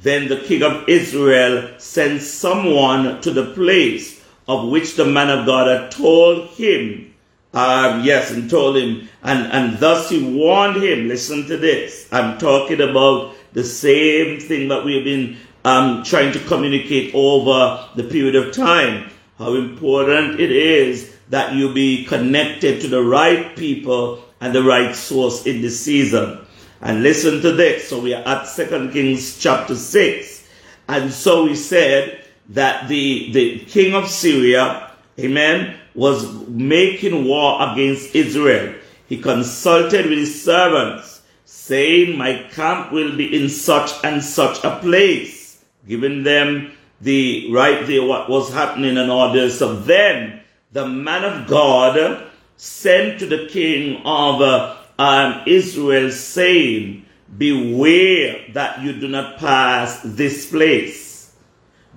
Then 0.00 0.28
the 0.28 0.38
king 0.38 0.62
of 0.62 0.88
Israel 0.88 1.74
sent 1.78 2.22
someone 2.22 3.20
to 3.22 3.30
the 3.32 3.52
place 3.52 4.22
of 4.46 4.68
which 4.68 4.96
the 4.96 5.04
man 5.04 5.30
of 5.30 5.46
God 5.46 5.68
had 5.68 5.90
told 5.90 6.48
him. 6.50 7.14
Um, 7.52 8.02
yes, 8.04 8.32
and 8.32 8.50
told 8.50 8.76
him, 8.76 9.08
and, 9.22 9.52
and 9.52 9.78
thus 9.78 10.10
he 10.10 10.22
warned 10.22 10.82
him. 10.82 11.06
Listen 11.06 11.46
to 11.46 11.56
this. 11.56 12.08
I'm 12.10 12.36
talking 12.38 12.80
about 12.80 13.36
the 13.52 13.62
same 13.62 14.40
thing 14.40 14.68
that 14.68 14.84
we've 14.84 15.04
been 15.04 15.36
um, 15.64 16.02
trying 16.02 16.32
to 16.32 16.40
communicate 16.40 17.14
over 17.14 17.88
the 17.94 18.04
period 18.04 18.34
of 18.34 18.52
time. 18.52 19.08
How 19.38 19.54
important 19.54 20.40
it 20.40 20.50
is 20.50 21.16
that 21.30 21.54
you 21.54 21.72
be 21.72 22.04
connected 22.04 22.80
to 22.80 22.88
the 22.88 23.02
right 23.02 23.56
people 23.56 24.24
and 24.40 24.54
the 24.54 24.62
right 24.62 24.94
source 24.94 25.46
in 25.46 25.62
this 25.62 25.80
season. 25.80 26.44
And 26.80 27.02
listen 27.02 27.40
to 27.40 27.52
this. 27.52 27.88
So 27.88 28.00
we 28.00 28.14
are 28.14 28.22
at 28.26 28.46
Second 28.46 28.92
Kings 28.92 29.38
chapter 29.38 29.74
6. 29.74 30.48
And 30.88 31.10
so 31.10 31.46
he 31.46 31.54
said 31.54 32.23
that 32.50 32.88
the, 32.88 33.32
the 33.32 33.58
king 33.60 33.94
of 33.94 34.08
Syria, 34.08 34.90
amen, 35.18 35.78
was 35.94 36.32
making 36.48 37.24
war 37.24 37.70
against 37.70 38.14
Israel. 38.14 38.74
He 39.08 39.18
consulted 39.20 40.06
with 40.06 40.18
his 40.18 40.44
servants, 40.44 41.22
saying, 41.44 42.16
My 42.16 42.46
camp 42.52 42.92
will 42.92 43.16
be 43.16 43.42
in 43.42 43.48
such 43.48 43.92
and 44.02 44.22
such 44.22 44.62
a 44.64 44.78
place, 44.80 45.64
giving 45.86 46.22
them 46.22 46.72
the 47.00 47.50
right 47.52 47.86
there 47.86 48.04
what 48.04 48.28
was 48.28 48.52
happening 48.52 48.96
and 48.96 49.34
this. 49.34 49.58
So 49.58 49.76
then 49.76 50.40
the 50.72 50.86
man 50.86 51.24
of 51.24 51.46
God 51.46 52.30
sent 52.56 53.20
to 53.20 53.26
the 53.26 53.46
king 53.48 54.02
of 54.04 54.40
uh, 54.40 54.76
um, 54.98 55.42
Israel, 55.46 56.10
saying, 56.10 57.06
Beware 57.36 58.44
that 58.52 58.80
you 58.82 58.92
do 58.92 59.08
not 59.08 59.38
pass 59.38 60.00
this 60.04 60.50
place. 60.50 61.03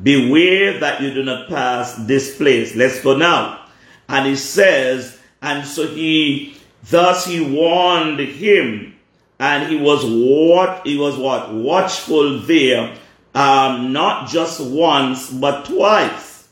Beware 0.01 0.79
that 0.79 1.01
you 1.01 1.13
do 1.13 1.23
not 1.23 1.49
pass 1.49 1.95
this 1.95 2.37
place. 2.37 2.75
Let's 2.75 3.01
go 3.01 3.17
now. 3.17 3.65
And 4.07 4.27
he 4.27 4.35
says, 4.35 5.19
and 5.41 5.67
so 5.67 5.87
he, 5.87 6.55
thus 6.89 7.25
he 7.25 7.41
warned 7.41 8.19
him, 8.19 8.95
and 9.39 9.71
he 9.71 9.77
was 9.77 10.03
what, 10.03 10.85
he 10.85 10.97
was 10.97 11.17
what, 11.17 11.53
watchful 11.53 12.39
there, 12.39 12.95
um, 13.35 13.93
not 13.93 14.29
just 14.29 14.59
once, 14.61 15.31
but 15.31 15.65
twice. 15.65 16.47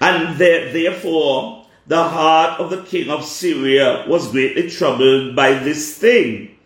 And 0.00 0.36
there, 0.36 0.72
therefore, 0.72 1.66
the 1.86 2.02
heart 2.02 2.60
of 2.60 2.70
the 2.70 2.82
king 2.82 3.08
of 3.08 3.24
Syria 3.24 4.04
was 4.08 4.30
greatly 4.30 4.68
troubled 4.68 5.36
by 5.36 5.54
this 5.54 5.96
thing. 5.96 6.56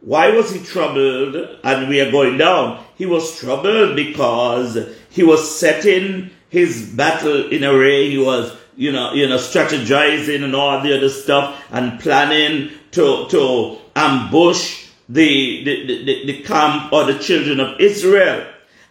Why 0.00 0.30
was 0.32 0.52
he 0.52 0.62
troubled? 0.62 1.36
And 1.62 1.88
we 1.88 2.00
are 2.00 2.10
going 2.10 2.36
down. 2.36 2.84
He 2.96 3.06
was 3.06 3.38
troubled 3.38 3.96
because 3.96 4.76
he 5.14 5.22
was 5.22 5.58
setting 5.60 6.28
his 6.48 6.90
battle 6.90 7.48
in 7.48 7.62
array. 7.62 8.10
He 8.10 8.18
was, 8.18 8.52
you 8.74 8.90
know, 8.90 9.12
you 9.12 9.28
know, 9.28 9.36
strategizing 9.36 10.42
and 10.42 10.56
all 10.56 10.80
the 10.80 10.96
other 10.96 11.08
stuff 11.08 11.64
and 11.70 12.00
planning 12.00 12.72
to, 12.90 13.28
to 13.28 13.78
ambush 13.94 14.88
the, 15.08 15.62
the, 15.64 16.04
the, 16.04 16.26
the 16.26 16.42
camp 16.42 16.92
or 16.92 17.04
the 17.04 17.16
children 17.20 17.60
of 17.60 17.80
Israel. 17.80 18.44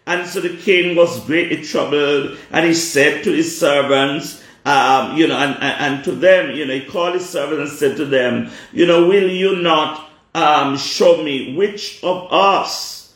And 0.06 0.26
so 0.26 0.40
the 0.40 0.56
king 0.56 0.96
was 0.96 1.20
greatly 1.26 1.62
troubled 1.62 2.38
and 2.52 2.66
he 2.66 2.74
said 2.74 3.26
to 3.26 3.32
his 3.34 3.60
servants, 3.60 4.42
um, 4.64 5.18
you 5.18 5.28
know, 5.28 5.38
and, 5.38 5.62
and, 5.62 6.06
to 6.06 6.14
them, 6.14 6.56
you 6.56 6.66
know, 6.66 6.74
he 6.74 6.86
called 6.86 7.16
his 7.16 7.30
servants 7.30 7.72
and 7.72 7.80
said 7.80 7.98
to 7.98 8.06
them, 8.06 8.50
you 8.72 8.86
know, 8.86 9.10
will 9.10 9.30
you 9.30 9.58
not 9.58 10.10
um, 10.34 10.78
show 10.78 11.22
me 11.22 11.54
which 11.58 12.02
of 12.02 12.32
us 12.32 13.14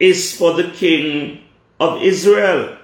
is 0.00 0.36
for 0.36 0.54
the 0.54 0.68
king 0.70 1.44
of 1.80 2.02
Israel? 2.02 2.76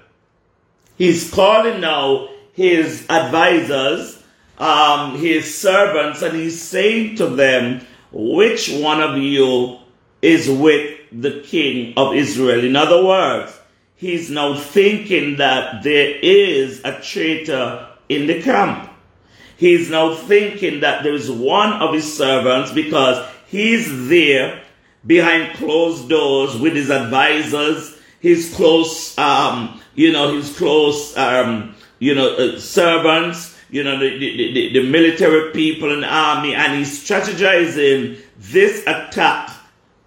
He's 0.99 1.31
calling 1.31 1.81
now 1.81 2.29
his 2.55 3.07
advisors, 3.11 4.23
um, 4.59 5.19
his 5.19 5.57
servants, 5.57 6.23
and 6.23 6.35
he's 6.35 6.61
saying 6.61 7.17
to 7.17 7.27
them, 7.27 7.87
which 8.11 8.71
one 8.71 9.03
of 9.03 9.19
you 9.19 9.79
is 10.23 10.49
with 10.49 10.99
the 11.13 11.43
king 11.43 11.93
of 11.97 12.15
Israel? 12.15 12.65
In 12.65 12.75
other 12.75 13.05
words, 13.05 13.57
he's 13.95 14.31
now 14.31 14.59
thinking 14.59 15.37
that 15.37 15.83
there 15.83 16.17
is 16.23 16.81
a 16.85 17.01
traitor 17.01 17.89
in 18.09 18.27
the 18.27 18.43
camp. 18.43 18.91
He's 19.59 19.91
now 19.91 20.15
thinking 20.15 20.81
that 20.81 21.03
there 21.03 21.15
is 21.15 21.31
one 21.31 21.75
of 21.75 21.95
his 21.95 22.17
servants 22.17 22.73
because 22.73 23.27
he's 23.47 24.09
there 24.09 24.63
behind 25.07 25.57
closed 25.57 26.09
doors 26.09 26.57
with 26.59 26.75
his 26.75 26.91
advisors, 26.91 27.96
his 28.27 28.53
close, 28.55 29.17
um, 29.19 29.81
you 29.95 30.13
know, 30.13 30.35
his 30.35 30.57
close, 30.57 31.17
um, 31.17 31.77
you 32.01 32.13
know, 32.13 32.35
uh, 32.35 32.59
servants, 32.59 33.57
you 33.71 33.85
know, 33.85 33.97
the, 33.99 34.19
the, 34.19 34.53
the, 34.53 34.73
the 34.81 34.91
military 34.91 35.53
people 35.53 35.93
and 35.93 36.05
army, 36.05 36.53
and 36.53 36.77
he's 36.77 37.09
strategizing 37.09 38.19
this 38.37 38.83
attack 38.83 39.51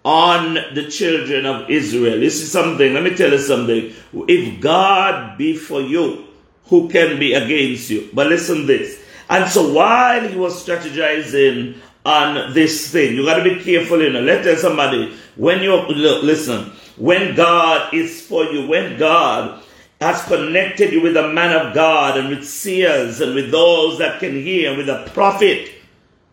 on 0.04 0.54
the 0.74 0.86
children 0.90 1.46
of 1.46 1.70
Israel. 1.70 2.20
This 2.20 2.42
is 2.42 2.52
something, 2.52 2.92
let 2.92 3.02
me 3.02 3.14
tell 3.14 3.30
you 3.30 3.38
something. 3.38 3.92
If 4.28 4.60
God 4.60 5.38
be 5.38 5.56
for 5.56 5.80
you, 5.80 6.26
who 6.66 6.88
can 6.88 7.18
be 7.18 7.32
against 7.32 7.88
you. 7.90 8.08
But 8.12 8.28
listen 8.28 8.66
this. 8.66 9.02
And 9.28 9.50
so 9.50 9.72
while 9.72 10.26
he 10.28 10.36
was 10.36 10.64
strategizing 10.64 11.78
on 12.04 12.54
this 12.54 12.90
thing, 12.90 13.14
you 13.14 13.24
got 13.24 13.42
to 13.42 13.44
be 13.44 13.62
careful, 13.62 14.02
you 14.02 14.10
know. 14.10 14.20
Let 14.20 14.42
tell 14.42 14.56
somebody, 14.56 15.14
when 15.36 15.62
you 15.62 15.74
look, 15.74 16.22
listen, 16.22 16.72
when 16.96 17.34
God 17.34 17.92
is 17.92 18.20
for 18.20 18.44
you, 18.44 18.66
when 18.66 18.98
God 18.98 19.62
has 20.00 20.22
connected 20.24 20.92
you 20.92 21.02
with 21.02 21.16
a 21.16 21.28
man 21.28 21.54
of 21.54 21.74
God 21.74 22.16
and 22.16 22.30
with 22.30 22.46
seers 22.46 23.20
and 23.20 23.34
with 23.34 23.50
those 23.50 23.98
that 23.98 24.18
can 24.18 24.32
hear, 24.32 24.74
with 24.76 24.88
a 24.88 25.10
prophet. 25.12 25.70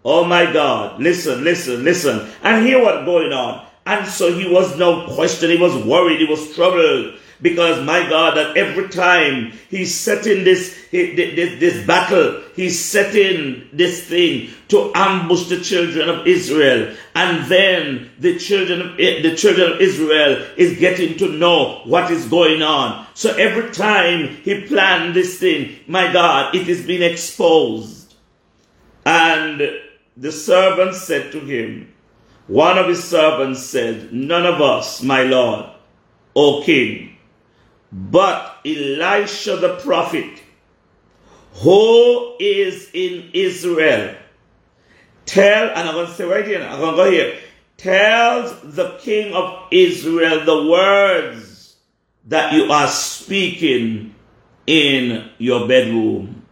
Oh 0.05 0.23
my 0.23 0.51
God, 0.51 1.01
listen, 1.01 1.43
listen, 1.43 1.83
listen, 1.83 2.29
and 2.43 2.65
hear 2.65 2.81
what's 2.81 3.03
going 3.03 3.33
on. 3.33 3.67
And 3.85 4.07
so 4.07 4.33
he 4.33 4.47
was 4.49 4.77
no 4.77 5.05
question, 5.13 5.49
he 5.49 5.57
was 5.57 5.75
worried, 5.83 6.19
he 6.19 6.25
was 6.25 6.55
troubled 6.55 7.15
because 7.41 7.85
my 7.85 8.07
God, 8.09 8.35
that 8.37 8.57
every 8.57 8.89
time 8.89 9.51
he's 9.69 9.93
setting 9.93 10.43
this, 10.43 10.87
this, 10.91 11.59
this 11.59 11.85
battle, 11.85 12.41
he's 12.55 12.83
setting 12.83 13.67
this 13.71 14.05
thing 14.05 14.49
to 14.69 14.91
ambush 14.95 15.47
the 15.47 15.59
children 15.59 16.09
of 16.09 16.25
Israel. 16.25 16.95
And 17.13 17.45
then 17.45 18.11
the 18.19 18.39
children 18.39 18.81
of, 18.81 18.99
eh, 18.99 19.21
the 19.21 19.35
children 19.35 19.73
of 19.73 19.81
Israel 19.81 20.45
is 20.57 20.79
getting 20.79 21.17
to 21.19 21.29
know 21.29 21.81
what 21.85 22.09
is 22.11 22.27
going 22.27 22.61
on. 22.61 23.05
So 23.13 23.35
every 23.35 23.71
time 23.71 24.37
he 24.37 24.61
planned 24.61 25.13
this 25.13 25.39
thing, 25.39 25.75
my 25.87 26.11
God, 26.11 26.55
it 26.55 26.67
is 26.67 26.85
being 26.85 27.03
exposed. 27.03 28.15
And 29.05 29.61
the 30.15 30.31
servant 30.31 30.95
said 30.95 31.31
to 31.33 31.39
him, 31.39 31.93
one 32.47 32.77
of 32.77 32.87
his 32.87 33.03
servants 33.03 33.63
said, 33.63 34.13
None 34.13 34.45
of 34.45 34.61
us, 34.61 35.03
my 35.03 35.23
Lord, 35.23 35.65
O 36.33 36.63
king, 36.63 37.16
but 37.91 38.57
Elisha 38.65 39.57
the 39.57 39.77
prophet, 39.77 40.41
who 41.53 42.35
is 42.39 42.89
in 42.93 43.29
Israel, 43.33 44.15
tell, 45.25 45.69
and 45.69 45.89
I'm 45.89 45.93
going 45.95 46.07
to 46.07 46.13
say 46.13 46.25
right 46.25 46.45
here, 46.45 46.61
I'm 46.63 46.79
going 46.79 46.91
to 46.91 47.03
go 47.03 47.11
here, 47.11 47.39
tells 47.77 48.75
the 48.75 48.97
king 48.99 49.33
of 49.33 49.67
Israel 49.71 50.43
the 50.43 50.69
words 50.69 51.77
that 52.25 52.53
you 52.53 52.71
are 52.71 52.87
speaking 52.87 54.13
in 54.65 55.29
your 55.37 55.67
bedroom. 55.67 56.45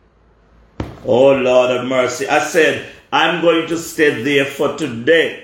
Oh 1.06 1.34
Lord 1.34 1.72
of 1.72 1.86
mercy. 1.86 2.28
I 2.28 2.40
said, 2.40 2.90
I'm 3.12 3.42
going 3.42 3.68
to 3.68 3.78
stay 3.78 4.24
there 4.24 4.46
for 4.46 4.78
today. 4.78 5.44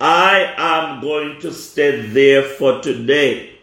I 0.00 0.54
am 0.56 1.00
going 1.00 1.40
to 1.40 1.52
stay 1.52 2.06
there 2.06 2.42
for 2.42 2.80
today 2.80 3.57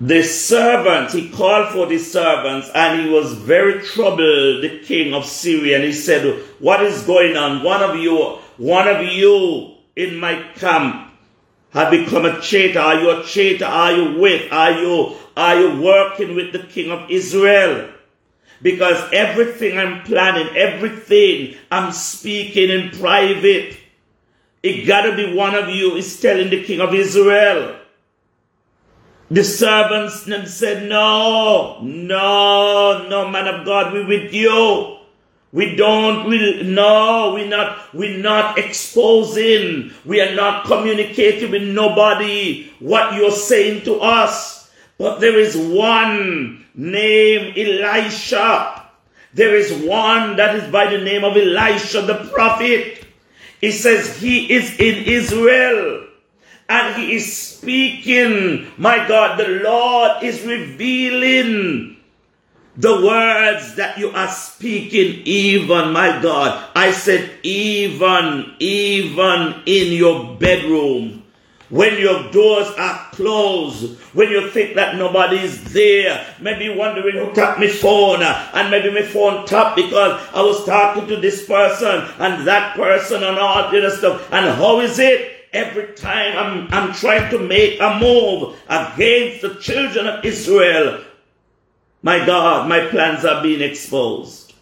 the 0.00 0.22
servant, 0.22 1.12
he 1.12 1.30
called 1.30 1.72
for 1.72 1.86
the 1.86 1.98
servants 1.98 2.70
and 2.74 3.00
he 3.00 3.10
was 3.10 3.34
very 3.34 3.82
troubled, 3.82 4.62
the 4.62 4.80
king 4.84 5.14
of 5.14 5.24
Syria. 5.24 5.76
And 5.76 5.84
he 5.84 5.92
said, 5.92 6.42
What 6.58 6.82
is 6.82 7.02
going 7.02 7.36
on? 7.36 7.62
One 7.62 7.82
of 7.82 7.96
you, 7.96 8.38
one 8.56 8.88
of 8.88 9.02
you 9.06 9.74
in 9.96 10.18
my 10.18 10.42
camp 10.56 11.12
have 11.70 11.90
become 11.90 12.24
a 12.24 12.40
traitor. 12.40 12.80
Are 12.80 13.00
you 13.00 13.10
a 13.10 13.22
traitor? 13.24 13.66
Are 13.66 13.92
you 13.92 14.20
with? 14.20 14.52
Are 14.52 14.72
you, 14.72 15.16
are 15.36 15.60
you 15.60 15.82
working 15.82 16.34
with 16.34 16.52
the 16.52 16.60
king 16.60 16.90
of 16.90 17.10
Israel? 17.10 17.90
Because 18.62 19.12
everything 19.12 19.78
I'm 19.78 20.02
planning, 20.04 20.56
everything 20.56 21.56
I'm 21.70 21.92
speaking 21.92 22.70
in 22.70 22.90
private, 22.90 23.76
It 24.64 24.86
gotta 24.86 25.14
be 25.14 25.34
one 25.34 25.54
of 25.54 25.68
you 25.68 25.94
is 25.96 26.18
telling 26.22 26.48
the 26.48 26.64
king 26.64 26.80
of 26.80 26.94
Israel. 26.94 27.76
The 29.30 29.42
servants 29.42 30.24
then 30.24 30.46
said, 30.46 30.88
No, 30.88 31.80
no, 31.80 33.08
no, 33.08 33.28
man 33.28 33.48
of 33.48 33.64
God, 33.64 33.92
we 33.92 34.04
with 34.04 34.32
you. 34.32 34.98
We 35.52 35.76
don't, 35.76 36.28
we, 36.28 36.64
no, 36.64 37.32
we're 37.32 37.48
not, 37.48 37.94
we're 37.94 38.18
not 38.18 38.58
exposing. 38.58 39.92
We 40.04 40.20
are 40.20 40.34
not 40.34 40.66
communicating 40.66 41.52
with 41.52 41.62
nobody 41.62 42.72
what 42.80 43.14
you're 43.14 43.30
saying 43.30 43.84
to 43.84 44.00
us. 44.00 44.70
But 44.98 45.20
there 45.20 45.38
is 45.38 45.56
one 45.56 46.66
named 46.74 47.56
Elisha. 47.56 48.82
There 49.32 49.54
is 49.54 49.72
one 49.86 50.36
that 50.36 50.56
is 50.56 50.70
by 50.70 50.90
the 50.90 51.02
name 51.02 51.24
of 51.24 51.36
Elisha 51.36 52.02
the 52.02 52.28
prophet. 52.32 53.04
He 53.60 53.70
says 53.70 54.18
he 54.18 54.52
is 54.52 54.78
in 54.78 55.04
Israel 55.04 56.03
and 56.68 56.96
he 56.96 57.14
is 57.14 57.36
speaking. 57.36 58.70
My 58.76 59.06
God, 59.06 59.38
the 59.38 59.48
Lord 59.48 60.22
is 60.22 60.42
revealing 60.42 61.96
the 62.76 63.06
words 63.06 63.76
that 63.76 63.98
you 63.98 64.10
are 64.10 64.30
speaking, 64.30 65.22
even, 65.24 65.92
my 65.92 66.20
God. 66.20 66.70
I 66.74 66.90
said, 66.90 67.30
even, 67.42 68.54
even 68.58 69.62
in 69.66 69.92
your 69.92 70.36
bedroom. 70.36 71.22
When 71.70 71.98
your 71.98 72.30
doors 72.30 72.68
are 72.78 73.08
closed, 73.12 73.98
when 74.12 74.28
you 74.28 74.50
think 74.50 74.74
that 74.74 74.96
nobody 74.96 75.38
is 75.38 75.72
there, 75.72 76.24
maybe 76.40 76.68
wondering 76.68 77.16
who 77.16 77.32
tapped 77.32 77.58
my 77.58 77.68
phone, 77.68 78.22
and 78.22 78.70
maybe 78.70 78.90
my 78.92 79.02
phone 79.02 79.46
tapped 79.46 79.76
because 79.76 80.20
I 80.34 80.42
was 80.42 80.64
talking 80.66 81.08
to 81.08 81.16
this 81.16 81.46
person 81.46 82.06
and 82.18 82.46
that 82.46 82.76
person 82.76 83.22
and 83.24 83.38
all 83.38 83.64
other 83.64 83.90
stuff. 83.90 84.30
And 84.32 84.46
how 84.46 84.80
is 84.80 84.98
it? 84.98 85.33
Every 85.54 85.94
time 85.94 86.36
I'm, 86.36 86.68
I'm 86.72 86.92
trying 86.92 87.30
to 87.30 87.38
make 87.38 87.80
a 87.80 87.98
move 87.98 88.56
against 88.68 89.40
the 89.40 89.54
children 89.60 90.06
of 90.06 90.24
Israel, 90.24 91.02
my 92.02 92.26
God, 92.26 92.68
my 92.68 92.86
plans 92.88 93.24
are 93.24 93.42
being 93.42 93.62
exposed. 93.62 94.52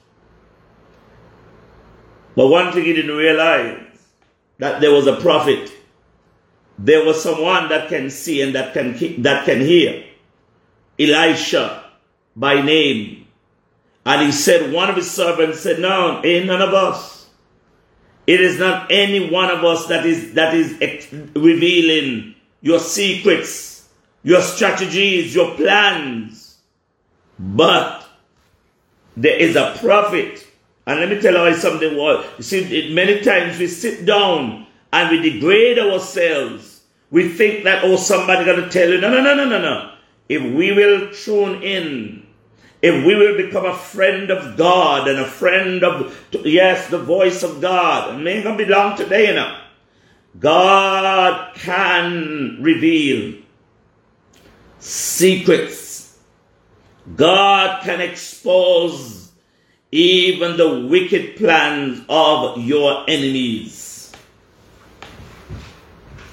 But 2.37 2.46
one 2.46 2.72
thing 2.72 2.84
he 2.84 2.92
didn't 2.92 3.16
realize 3.16 3.80
that 4.58 4.80
there 4.80 4.92
was 4.92 5.08
a 5.08 5.16
prophet 5.16 5.72
there 6.82 7.04
was 7.04 7.22
someone 7.22 7.68
that 7.68 7.88
can 7.88 8.11
see 8.11 8.42
and 8.42 8.54
that 8.54 8.72
can, 8.72 9.22
that 9.22 9.44
can 9.44 9.61
hear. 9.61 10.04
Elisha 10.99 11.84
by 12.34 12.61
name. 12.61 13.26
And 14.04 14.26
he 14.26 14.32
said, 14.32 14.72
one 14.72 14.90
of 14.90 14.96
his 14.96 15.11
servants 15.11 15.61
said, 15.61 15.78
no, 15.78 16.20
ain't 16.25 16.46
none 16.46 16.61
of 16.61 16.75
us. 16.75 17.22
It 18.26 18.41
is 18.41 18.59
not 18.59 18.91
any 18.91 19.31
one 19.31 19.50
of 19.50 19.64
us 19.64 19.87
that 19.87 20.07
is, 20.07 20.35
that 20.35 20.55
is 20.55 20.73
revealing 21.35 22.35
your 22.61 22.79
secrets, 22.79 23.88
your 24.23 24.41
strategies, 24.41 25.35
your 25.35 25.55
plans. 25.57 26.59
But 27.38 28.07
there 29.17 29.37
is 29.37 29.57
a 29.57 29.76
prophet. 29.81 30.47
And 30.87 31.00
let 31.00 31.09
me 31.09 31.21
tell 31.21 31.49
you 31.49 31.57
something. 31.57 31.93
You 31.93 32.25
see, 32.41 32.93
many 32.95 33.23
times 33.23 33.59
we 33.59 33.67
sit 33.67 34.05
down 34.05 34.67
and 34.93 35.11
we 35.11 35.31
degrade 35.31 35.79
ourselves 35.79 36.73
we 37.12 37.29
think 37.29 37.64
that, 37.64 37.85
oh, 37.85 37.97
somebody 37.97 38.47
going 38.47 38.62
to 38.62 38.71
tell 38.71 38.88
you. 38.88 38.99
No, 38.99 39.11
no, 39.11 39.21
no, 39.23 39.35
no, 39.35 39.45
no, 39.45 39.61
no. 39.61 39.93
If 40.31 40.43
we 40.43 40.73
will 40.73 41.12
tune 41.12 41.62
in, 41.62 42.22
if 42.83 43.07
we 43.07 43.15
will 43.15 43.37
become 43.37 43.65
a 43.65 43.77
friend 43.77 44.31
of 44.31 44.57
God 44.57 45.07
and 45.07 45.21
a 45.21 45.25
friend 45.25 45.85
of, 45.85 46.27
yes, 46.45 46.89
the 46.89 46.99
voice 46.99 47.45
of 47.45 47.61
God, 47.61 48.12
and 48.12 48.25
may 48.25 48.43
going 48.43 48.59
to 48.59 48.67
long 48.67 48.97
today, 48.97 49.29
you 49.29 49.35
know, 49.35 49.57
God 50.39 51.55
can 51.55 52.59
reveal 52.61 53.40
secrets. 54.81 56.18
God 57.14 57.83
can 57.85 58.01
expose 58.01 59.31
even 59.92 60.57
the 60.57 60.87
wicked 60.87 61.37
plans 61.37 62.03
of 62.09 62.59
your 62.59 63.05
enemies. 63.09 64.12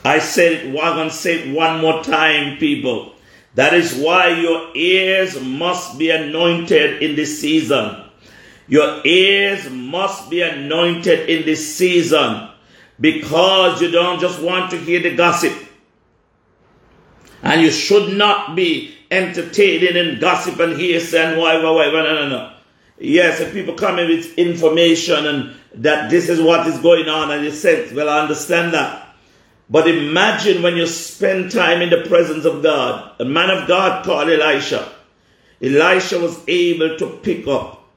I 0.04 0.20
said 0.20 0.54
it, 0.54 0.66
I'm 0.68 0.96
going 0.96 1.10
to 1.10 1.16
say 1.16 1.40
it 1.40 1.56
one 1.56 1.82
more 1.82 2.04
time, 2.04 2.58
people. 2.58 3.14
That 3.56 3.74
is 3.74 3.96
why 3.96 4.30
your 4.30 4.76
ears 4.76 5.42
must 5.42 5.98
be 5.98 6.12
anointed 6.12 7.02
in 7.02 7.16
this 7.16 7.42
season. 7.42 8.04
Your 8.68 9.02
ears 9.06 9.70
must 9.70 10.30
be 10.30 10.42
anointed 10.42 11.28
in 11.30 11.46
this 11.46 11.76
season 11.76 12.50
because 13.00 13.82
you 13.82 13.90
don't 13.90 14.20
just 14.20 14.42
want 14.42 14.70
to 14.72 14.78
hear 14.78 15.02
the 15.02 15.16
gossip. 15.16 15.54
And 17.42 17.62
you 17.62 17.72
should 17.72 18.16
not 18.16 18.56
be 18.56 18.96
entertaining 19.10 19.96
in 19.96 20.20
gossip 20.20 20.60
and 20.60 20.80
hearsay 20.80 21.32
and 21.32 21.40
whatever, 21.40 21.74
whatever. 21.74 22.04
No, 22.04 22.16
no, 22.16 22.30
no. 22.30 22.54
Yes, 23.00 23.40
if 23.40 23.54
people 23.54 23.76
come 23.76 23.98
in 23.98 24.10
with 24.10 24.38
information 24.38 25.26
and 25.26 25.56
that 25.76 26.10
this 26.10 26.30
is 26.30 26.42
what 26.42 26.68
is 26.68 26.78
going 26.80 27.08
on 27.08 27.32
and 27.32 27.44
you 27.44 27.52
say, 27.52 27.92
well, 27.94 28.10
I 28.10 28.22
understand 28.22 28.74
that. 28.74 29.09
But 29.70 29.88
imagine 29.88 30.64
when 30.64 30.76
you 30.78 30.88
spend 30.88 31.52
time 31.52 31.82
in 31.82 31.92
the 31.92 32.02
presence 32.08 32.46
of 32.46 32.64
God. 32.64 33.12
A 33.20 33.26
man 33.26 33.52
of 33.52 33.68
God 33.68 34.04
called 34.04 34.30
Elisha. 34.30 34.92
Elisha 35.62 36.20
was 36.20 36.40
able 36.48 36.98
to 36.98 37.20
pick 37.22 37.48
up. 37.48 37.88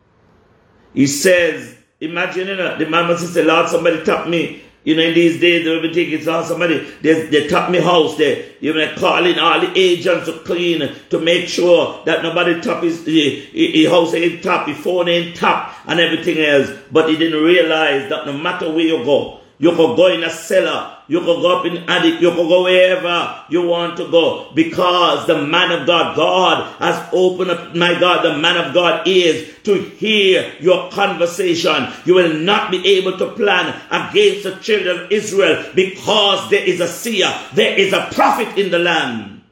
He 0.92 1.06
says, 1.06 1.76
imagine, 2.00 2.48
you 2.48 2.56
know, 2.56 2.76
the 2.76 2.86
man 2.86 3.06
must 3.06 3.32
say, 3.32 3.42
Lord, 3.42 3.68
somebody 3.68 4.04
tap 4.04 4.28
me. 4.28 4.62
You 4.84 4.96
know, 4.96 5.02
in 5.02 5.14
these 5.14 5.40
days, 5.40 5.64
they 5.64 5.70
will 5.70 5.80
be 5.80 6.14
it's 6.14 6.26
all 6.26 6.42
somebody, 6.42 6.78
they, 7.02 7.26
they 7.26 7.46
tap 7.46 7.70
me 7.70 7.80
house 7.80 8.18
there. 8.18 8.44
You 8.60 8.74
know, 8.74 8.92
calling 8.96 9.38
all 9.38 9.60
the 9.60 9.72
agents 9.78 10.26
to 10.26 10.40
clean, 10.40 10.90
to 11.10 11.20
make 11.20 11.48
sure 11.48 12.04
that 12.04 12.24
nobody 12.24 12.60
tap 12.60 12.82
his, 12.82 13.06
his, 13.06 13.44
his 13.52 13.88
house 13.88 14.12
ain't 14.12 14.42
tap, 14.42 14.66
his 14.66 14.76
phone 14.78 15.08
ain't 15.08 15.36
tap, 15.36 15.72
and 15.86 16.00
everything 16.00 16.38
else. 16.44 16.68
But 16.90 17.08
he 17.08 17.16
didn't 17.16 17.42
realize 17.42 18.10
that 18.10 18.26
no 18.26 18.36
matter 18.36 18.70
where 18.70 18.84
you 18.84 19.04
go, 19.04 19.41
you 19.62 19.70
could 19.70 19.94
go 19.94 20.08
in 20.08 20.24
a 20.24 20.30
cellar. 20.30 20.96
You 21.06 21.20
could 21.20 21.40
go 21.40 21.60
up 21.60 21.66
in 21.66 21.88
attic. 21.88 22.20
You 22.20 22.30
could 22.30 22.48
go 22.48 22.64
wherever 22.64 23.44
you 23.48 23.62
want 23.62 23.96
to 23.98 24.10
go. 24.10 24.50
Because 24.56 25.24
the 25.28 25.46
man 25.46 25.70
of 25.70 25.86
God, 25.86 26.16
God 26.16 26.74
has 26.80 27.08
opened 27.12 27.52
up, 27.52 27.72
my 27.76 27.96
God, 28.00 28.24
the 28.24 28.38
man 28.38 28.56
of 28.56 28.74
God 28.74 29.06
is 29.06 29.54
to 29.62 29.74
hear 29.74 30.52
your 30.58 30.90
conversation. 30.90 31.92
You 32.04 32.14
will 32.14 32.34
not 32.34 32.72
be 32.72 32.84
able 32.98 33.16
to 33.18 33.30
plan 33.34 33.80
against 33.92 34.42
the 34.42 34.56
children 34.56 35.04
of 35.04 35.12
Israel 35.12 35.64
because 35.76 36.50
there 36.50 36.64
is 36.64 36.80
a 36.80 36.88
seer. 36.88 37.32
There 37.54 37.78
is 37.78 37.92
a 37.92 38.08
prophet 38.10 38.58
in 38.58 38.72
the 38.72 38.80
land. 38.80 39.42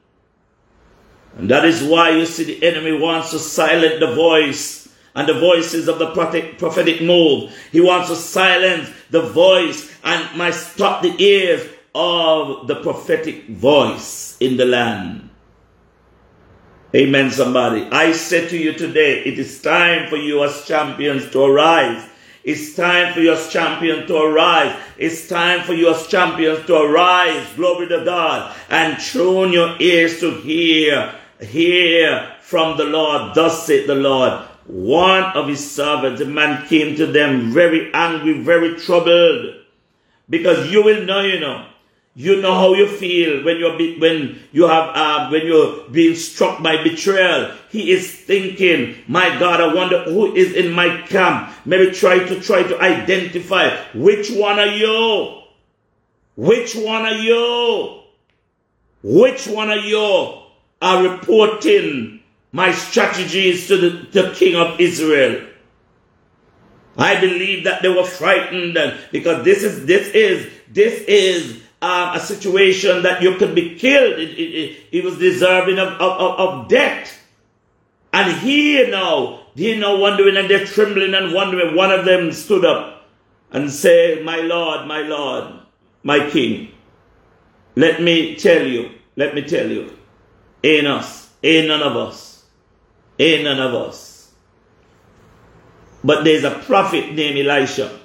And 1.36 1.48
that 1.50 1.64
is 1.64 1.84
why 1.84 2.10
you 2.10 2.26
see 2.26 2.42
the 2.42 2.66
enemy 2.66 2.98
wants 2.98 3.30
to 3.30 3.38
silence 3.38 4.00
the 4.00 4.12
voice 4.12 4.79
and 5.20 5.28
the 5.28 5.38
voices 5.38 5.86
of 5.86 5.98
the 5.98 6.12
prophetic 6.12 7.02
move. 7.02 7.54
He 7.72 7.80
wants 7.82 8.08
to 8.08 8.16
silence 8.16 8.88
the 9.10 9.20
voice 9.20 9.92
and 10.02 10.38
might 10.38 10.54
stop 10.54 11.02
the 11.02 11.14
ears 11.22 11.68
of 11.94 12.66
the 12.66 12.76
prophetic 12.76 13.46
voice 13.48 14.38
in 14.40 14.56
the 14.56 14.64
land. 14.64 15.28
Amen, 16.94 17.30
somebody. 17.30 17.86
I 17.92 18.12
say 18.12 18.48
to 18.48 18.56
you 18.56 18.72
today, 18.72 19.22
it 19.24 19.38
is 19.38 19.60
time 19.60 20.08
for 20.08 20.16
you 20.16 20.42
as 20.42 20.64
champions 20.64 21.30
to 21.32 21.44
arise. 21.44 22.08
It's 22.42 22.74
time 22.74 23.12
for 23.12 23.20
you 23.20 23.34
as 23.34 23.52
champions 23.52 24.06
to 24.06 24.16
arise. 24.16 24.74
It's 24.96 25.28
time 25.28 25.64
for 25.64 25.74
you 25.74 25.90
as 25.90 26.06
champions 26.06 26.64
to 26.64 26.76
arise. 26.76 27.46
Glory 27.56 27.88
to 27.88 28.06
God. 28.06 28.56
And 28.70 28.98
tune 28.98 29.52
your 29.52 29.76
ears 29.80 30.18
to 30.20 30.30
hear, 30.40 31.14
hear 31.40 32.32
from 32.40 32.78
the 32.78 32.84
Lord. 32.84 33.34
Thus 33.34 33.66
saith 33.66 33.86
the 33.86 33.94
Lord 33.94 34.46
one 34.70 35.24
of 35.34 35.48
his 35.48 35.68
servants, 35.68 36.20
a 36.20 36.24
man 36.24 36.66
came 36.68 36.96
to 36.96 37.06
them 37.06 37.50
very 37.50 37.92
angry, 37.92 38.40
very 38.42 38.76
troubled. 38.76 39.56
Because 40.28 40.70
you 40.70 40.84
will 40.84 41.04
know, 41.04 41.22
you 41.22 41.40
know, 41.40 41.66
you 42.14 42.40
know 42.40 42.54
how 42.54 42.74
you 42.74 42.86
feel 42.86 43.44
when 43.44 43.58
you're 43.58 43.76
when 43.98 44.38
you 44.52 44.66
have 44.66 44.90
uh, 44.94 45.28
when 45.28 45.46
you're 45.46 45.88
being 45.90 46.14
struck 46.14 46.62
by 46.62 46.82
betrayal. 46.82 47.52
He 47.70 47.90
is 47.90 48.12
thinking, 48.12 48.96
"My 49.08 49.38
God, 49.38 49.60
I 49.60 49.72
wonder 49.74 50.04
who 50.04 50.34
is 50.34 50.54
in 50.54 50.72
my 50.72 51.02
camp." 51.02 51.52
Maybe 51.64 51.92
try 51.92 52.18
to 52.18 52.40
try 52.40 52.62
to 52.62 52.80
identify 52.80 53.76
which 53.94 54.30
one 54.30 54.58
are 54.58 54.66
you. 54.66 55.42
Which 56.36 56.74
one 56.74 57.02
are 57.02 57.14
you? 57.14 58.02
Which 59.02 59.46
one 59.46 59.70
are 59.70 59.78
you 59.78 60.42
are 60.82 61.02
reporting 61.02 62.19
my 62.52 62.72
strategy 62.72 63.48
is 63.48 63.66
to 63.68 63.76
the, 63.76 63.90
the 64.10 64.32
king 64.34 64.56
of 64.56 64.80
Israel. 64.80 65.46
I 66.96 67.20
believe 67.20 67.64
that 67.64 67.82
they 67.82 67.88
were 67.88 68.04
frightened 68.04 68.76
because 69.12 69.44
this 69.44 69.62
is 69.62 69.86
this 69.86 70.08
is 70.08 70.50
this 70.68 71.02
is 71.06 71.62
um, 71.82 72.14
a 72.14 72.20
situation 72.20 73.02
that 73.04 73.22
you 73.22 73.36
could 73.36 73.54
be 73.54 73.76
killed. 73.76 74.18
It, 74.18 74.38
it, 74.38 74.76
it, 74.92 75.04
was 75.04 75.16
deserving 75.18 75.78
of, 75.78 75.88
of, 75.94 76.38
of, 76.38 76.68
death. 76.68 77.18
And 78.12 78.36
here 78.38 78.90
now, 78.90 79.46
they 79.54 79.78
now 79.78 79.98
wondering 79.98 80.36
and 80.36 80.50
they're 80.50 80.66
trembling 80.66 81.14
and 81.14 81.32
wondering. 81.32 81.74
One 81.74 81.90
of 81.90 82.04
them 82.04 82.32
stood 82.32 82.66
up 82.66 83.06
and 83.50 83.70
said, 83.70 84.24
My 84.26 84.36
Lord, 84.40 84.86
my 84.86 85.00
Lord, 85.00 85.54
my 86.02 86.28
king, 86.28 86.72
let 87.76 88.02
me 88.02 88.36
tell 88.36 88.66
you, 88.66 88.90
let 89.16 89.34
me 89.34 89.42
tell 89.42 89.66
you, 89.66 89.96
ain't 90.62 90.86
us, 90.86 91.30
ain't 91.42 91.68
none 91.68 91.82
of 91.82 91.96
us, 91.96 92.29
ain't 93.22 93.44
none 93.44 93.60
of 93.60 93.74
us. 93.74 94.32
But 96.02 96.24
there's 96.24 96.44
a 96.44 96.50
prophet 96.50 97.12
named 97.12 97.46
Elisha. 97.46 97.98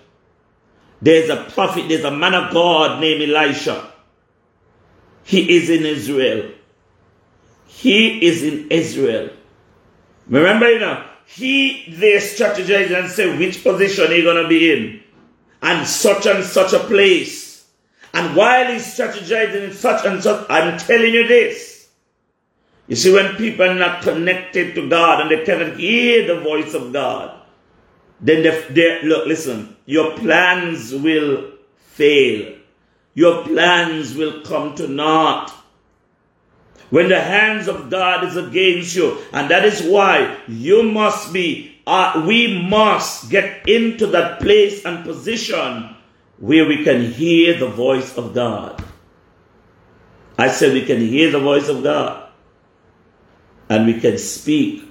There's 1.02 1.30
a 1.30 1.44
prophet, 1.52 1.88
there's 1.88 2.04
a 2.04 2.12
man 2.12 2.34
of 2.34 2.54
God 2.54 3.00
named 3.00 3.30
Elisha. 3.30 3.92
He 5.24 5.56
is 5.58 5.70
in 5.70 5.86
Israel. 5.86 6.52
He 7.68 8.26
is 8.26 8.44
in 8.44 8.68
Israel. 8.70 9.30
Remember, 10.28 10.72
you 10.72 10.80
know, 10.80 11.06
he 11.26 11.86
they 11.90 12.16
strategize 12.18 12.98
and 12.98 13.12
say 13.12 13.38
which 13.38 13.64
position 13.64 14.12
he 14.12 14.24
gonna 14.24 14.48
be 14.48 14.72
in, 14.72 15.04
and 15.62 15.88
such 15.88 16.26
and 16.26 16.44
such 16.44 16.74
a 16.74 16.80
place. 16.80 17.68
And 18.14 18.36
while 18.36 18.72
he's 18.72 18.86
strategizing 18.86 19.70
in 19.70 19.74
such 19.74 20.06
and 20.06 20.24
such, 20.24 20.46
I'm 20.50 20.78
telling 20.78 21.14
you 21.14 21.28
this. 21.28 21.75
You 22.88 22.96
see, 22.96 23.12
when 23.12 23.36
people 23.36 23.66
are 23.66 23.76
not 23.76 24.04
connected 24.04 24.76
to 24.76 24.88
God 24.88 25.22
and 25.22 25.32
they 25.32 25.44
cannot 25.44 25.78
hear 25.80 26.28
the 26.28 26.42
voice 26.42 26.74
of 26.74 26.94
God, 26.94 27.42
then 28.22 28.44
they, 28.44 28.62
they 28.70 29.02
look, 29.04 29.28
listen, 29.28 29.76
your 29.86 30.16
plans 30.18 30.94
will 30.94 31.52
fail. 31.78 32.56
Your 33.14 33.44
plans 33.44 34.16
will 34.16 34.42
come 34.42 34.76
to 34.76 34.88
naught 34.88 35.52
when 36.92 37.10
the 37.10 37.20
hands 37.20 37.68
of 37.68 37.90
God 37.90 38.24
is 38.24 38.38
against 38.38 38.96
you. 38.96 39.18
And 39.34 39.50
that 39.50 39.66
is 39.66 39.82
why 39.82 40.38
you 40.48 40.84
must 40.84 41.34
be, 41.34 41.78
uh, 41.88 42.24
we 42.28 42.62
must 42.62 43.32
get 43.32 43.68
into 43.68 44.08
that 44.08 44.40
place 44.42 44.86
and 44.86 45.04
position 45.04 45.96
where 46.38 46.68
we 46.68 46.84
can 46.84 47.12
hear 47.12 47.58
the 47.58 47.68
voice 47.70 48.16
of 48.18 48.34
God. 48.34 48.84
I 50.38 50.50
said 50.50 50.74
we 50.74 50.86
can 50.86 51.00
hear 51.00 51.32
the 51.32 51.40
voice 51.40 51.70
of 51.70 51.82
God 51.82 52.25
and 53.70 53.86
we 53.86 54.00
can 54.00 54.18
speak. 54.18 54.84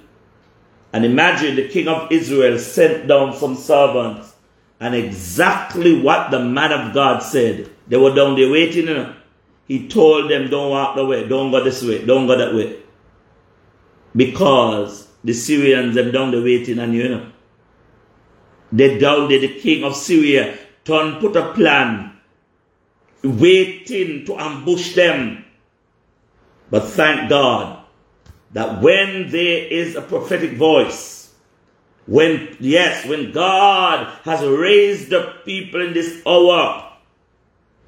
And 0.93 1.05
imagine 1.05 1.55
the 1.55 1.67
king 1.67 1.87
of 1.87 2.11
Israel 2.11 2.57
sent 2.57 3.07
down 3.07 3.35
some 3.35 3.55
servants 3.55 4.33
and 4.79 4.95
exactly 4.95 5.99
what 5.99 6.31
the 6.31 6.39
man 6.39 6.71
of 6.71 6.93
God 6.93 7.19
said. 7.19 7.69
They 7.87 7.97
were 7.97 8.15
down 8.15 8.35
there 8.35 8.49
waiting. 8.49 8.87
You 8.87 8.93
know? 8.93 9.15
He 9.67 9.87
told 9.87 10.29
them, 10.29 10.49
don't 10.49 10.69
walk 10.69 10.95
the 10.95 11.05
way, 11.05 11.27
don't 11.27 11.51
go 11.51 11.63
this 11.63 11.83
way, 11.83 12.05
don't 12.05 12.27
go 12.27 12.37
that 12.37 12.53
way. 12.53 12.77
Because 14.15 15.07
the 15.23 15.33
Syrians 15.33 15.95
them 15.95 16.11
down 16.11 16.31
the 16.31 16.41
waiting 16.41 16.79
and 16.79 16.93
you 16.93 17.09
know. 17.09 17.31
They 18.71 18.97
doubted 18.99 19.41
the 19.41 19.59
king 19.59 19.83
of 19.83 19.95
Syria, 19.95 20.57
turn 20.83 21.19
put 21.19 21.35
a 21.35 21.53
plan, 21.53 22.17
waiting 23.23 24.25
to 24.25 24.37
ambush 24.37 24.95
them. 24.95 25.45
But 26.69 26.87
thank 26.87 27.29
God 27.29 27.84
that 28.55 28.81
when 28.81 29.29
there 29.29 29.67
is 29.67 29.95
a 29.95 30.01
prophetic 30.01 30.57
voice, 30.57 31.35
when, 32.07 32.57
yes, 32.59 33.05
when 33.05 33.31
God 33.31 34.07
has 34.23 34.43
raised 34.43 35.13
up 35.13 35.45
people 35.45 35.85
in 35.85 35.93
this 35.93 36.21
hour 36.25 36.85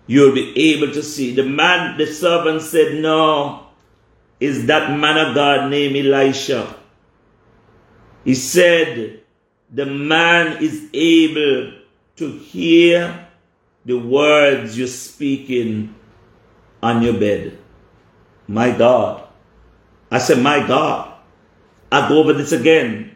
you'll 0.08 0.34
be 0.34 0.58
able 0.74 0.92
to 0.94 1.04
see. 1.04 1.36
The 1.36 1.44
man, 1.44 1.98
the 1.98 2.08
servant 2.08 2.62
said, 2.62 3.02
No, 3.02 3.68
is 4.40 4.66
that 4.66 4.98
man 4.98 5.18
of 5.18 5.36
God 5.36 5.70
named 5.70 5.96
Elisha. 5.96 6.76
He 8.24 8.34
said, 8.34 9.22
The 9.72 9.86
man 9.86 10.64
is 10.64 10.90
able 10.94 11.74
to 12.16 12.32
hear 12.32 13.28
the 13.86 14.00
words 14.00 14.78
you're 14.78 14.88
speaking 14.88 15.94
on 16.82 17.04
your 17.04 17.20
bed. 17.20 17.58
My 18.48 18.72
God. 18.72 19.27
I 20.12 20.18
said, 20.20 20.40
My 20.40 20.66
God. 20.66 21.14
I 21.92 22.10
go 22.10 22.20
over 22.20 22.34
this 22.34 22.52
again. 22.52 23.16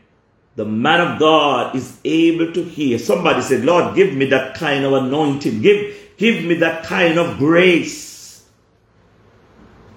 The 0.56 0.66
man 0.66 1.02
of 1.02 1.20
God 1.20 1.76
is 1.76 2.00
able 2.06 2.54
to 2.54 2.64
hear. 2.64 3.00
Somebody 3.00 3.42
said, 3.42 3.66
Lord, 3.66 3.96
give 3.96 4.14
me 4.14 4.26
that 4.26 4.56
kind 4.56 4.86
of 4.86 4.94
anointing. 4.94 5.62
Give, 5.62 5.96
Give 6.22 6.46
me 6.46 6.54
that 6.62 6.84
kind 6.84 7.18
of 7.18 7.40
grace. 7.40 8.46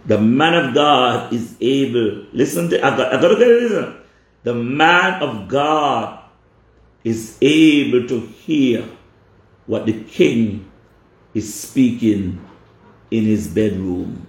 The 0.07 0.18
man 0.18 0.54
of 0.54 0.74
God 0.74 1.35
is 1.35 1.54
able. 1.61 2.24
Listen 2.33 2.70
to, 2.70 2.83
I 2.83 2.96
got, 2.96 3.12
I 3.12 3.20
got 3.20 3.28
to 3.28 3.37
get 3.37 3.46
it, 3.46 3.62
listen. 3.62 3.96
The 4.42 4.54
man 4.54 5.22
of 5.22 5.48
God 5.48 6.24
is 7.04 7.37
able 7.42 8.09
to 8.09 8.20
hear 8.20 8.88
what 9.66 9.85
the 9.85 10.02
king 10.04 10.70
is 11.35 11.52
speaking 11.52 12.42
in 13.11 13.24
his 13.24 13.46
bedroom. 13.46 14.26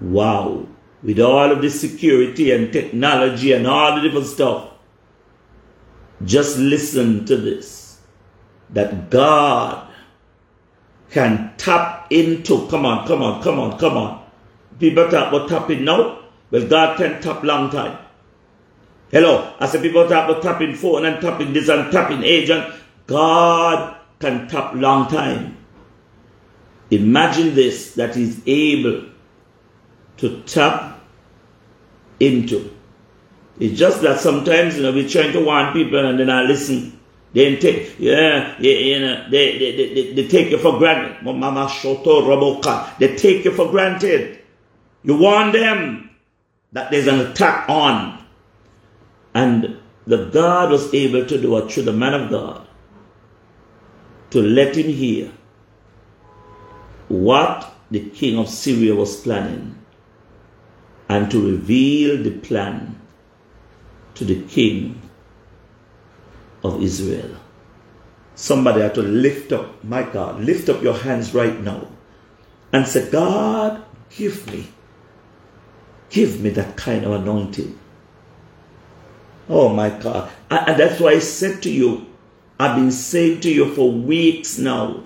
Wow. 0.00 0.66
With 1.02 1.20
all 1.20 1.50
of 1.52 1.62
the 1.62 1.70
security 1.70 2.50
and 2.50 2.72
technology 2.72 3.52
and 3.52 3.66
all 3.66 3.96
the 3.96 4.02
different 4.02 4.26
stuff. 4.26 4.70
Just 6.24 6.58
listen 6.58 7.24
to 7.26 7.36
this. 7.36 8.00
That 8.70 9.10
God 9.10 9.86
can 11.10 11.52
tap 11.56 12.06
into. 12.10 12.66
Come 12.68 12.84
on, 12.84 13.06
come 13.06 13.22
on, 13.22 13.42
come 13.42 13.58
on, 13.58 13.78
come 13.78 13.96
on. 13.96 14.26
People 14.78 15.08
talk 15.08 15.32
about 15.32 15.48
tapping 15.48 15.84
now. 15.84 16.20
Well, 16.50 16.66
God 16.66 16.96
can 16.96 17.20
tap 17.20 17.42
long 17.42 17.70
time. 17.70 17.98
Hello, 19.10 19.54
I 19.60 19.66
said 19.66 19.82
people 19.82 20.08
talk 20.08 20.28
about 20.28 20.42
tapping 20.42 20.74
phone 20.74 21.04
and 21.04 21.20
tapping 21.20 21.52
this 21.52 21.68
and 21.68 21.92
tapping 21.92 22.24
agent. 22.24 22.74
God 23.06 23.96
can 24.18 24.48
tap 24.48 24.74
long 24.74 25.08
time. 25.08 25.56
Imagine 26.90 27.54
this 27.54 27.94
that 27.94 28.14
He's 28.14 28.40
able 28.46 29.04
to 30.18 30.42
tap 30.42 31.00
into. 32.20 32.70
It's 33.58 33.78
just 33.78 34.02
that 34.02 34.20
sometimes 34.20 34.76
you 34.76 34.82
know 34.82 34.92
we're 34.92 35.08
trying 35.08 35.32
to 35.32 35.44
warn 35.44 35.72
people 35.72 36.04
and 36.04 36.18
then 36.18 36.30
I 36.30 36.42
listen. 36.42 36.92
They 37.32 37.56
take, 37.56 37.96
yeah, 37.98 38.58
you 38.58 38.98
know, 38.98 39.28
they, 39.28 39.58
they, 39.58 39.76
they, 39.76 40.12
they 40.14 40.26
take 40.26 40.50
you 40.50 40.56
for 40.56 40.78
granted. 40.78 41.22
Mama 41.22 41.66
Shoto. 41.66 42.98
They 42.98 43.14
take 43.14 43.44
you 43.44 43.50
for 43.50 43.70
granted. 43.70 44.42
You 45.02 45.18
warn 45.18 45.52
them 45.52 46.10
that 46.72 46.90
there's 46.90 47.06
an 47.06 47.20
attack 47.20 47.68
on. 47.68 48.24
And 49.34 49.78
the 50.06 50.26
God 50.26 50.70
was 50.70 50.94
able 50.94 51.26
to 51.26 51.40
do 51.40 51.58
it 51.58 51.70
through 51.70 51.82
the 51.82 51.92
man 51.92 52.14
of 52.14 52.30
God 52.30 52.66
to 54.30 54.40
let 54.40 54.76
him 54.76 54.88
hear 54.88 55.30
what 57.08 57.70
the 57.90 58.00
king 58.10 58.38
of 58.38 58.48
Syria 58.48 58.94
was 58.94 59.20
planning 59.20 59.78
and 61.08 61.30
to 61.30 61.50
reveal 61.50 62.22
the 62.22 62.30
plan 62.30 63.00
to 64.14 64.24
the 64.24 64.42
king 64.44 65.00
of 66.64 66.82
Israel. 66.82 67.36
Somebody 68.34 68.80
had 68.82 68.94
to 68.96 69.02
lift 69.02 69.52
up, 69.52 69.82
my 69.84 70.02
God, 70.02 70.40
lift 70.40 70.68
up 70.68 70.82
your 70.82 70.96
hands 70.96 71.32
right 71.32 71.58
now 71.60 71.88
and 72.72 72.86
say, 72.86 73.10
God, 73.10 73.82
give 74.10 74.50
me, 74.52 74.68
give 76.10 76.40
me 76.40 76.50
that 76.50 76.76
kind 76.76 77.04
of 77.04 77.12
anointing. 77.12 77.78
Oh 79.48 79.68
my 79.68 79.90
God. 79.90 80.30
And 80.50 80.78
that's 80.78 81.00
why 81.00 81.12
I 81.12 81.18
said 81.20 81.62
to 81.62 81.70
you, 81.70 82.06
I've 82.58 82.76
been 82.76 82.92
saying 82.92 83.40
to 83.42 83.50
you 83.50 83.74
for 83.74 83.90
weeks 83.90 84.58
now 84.58 85.02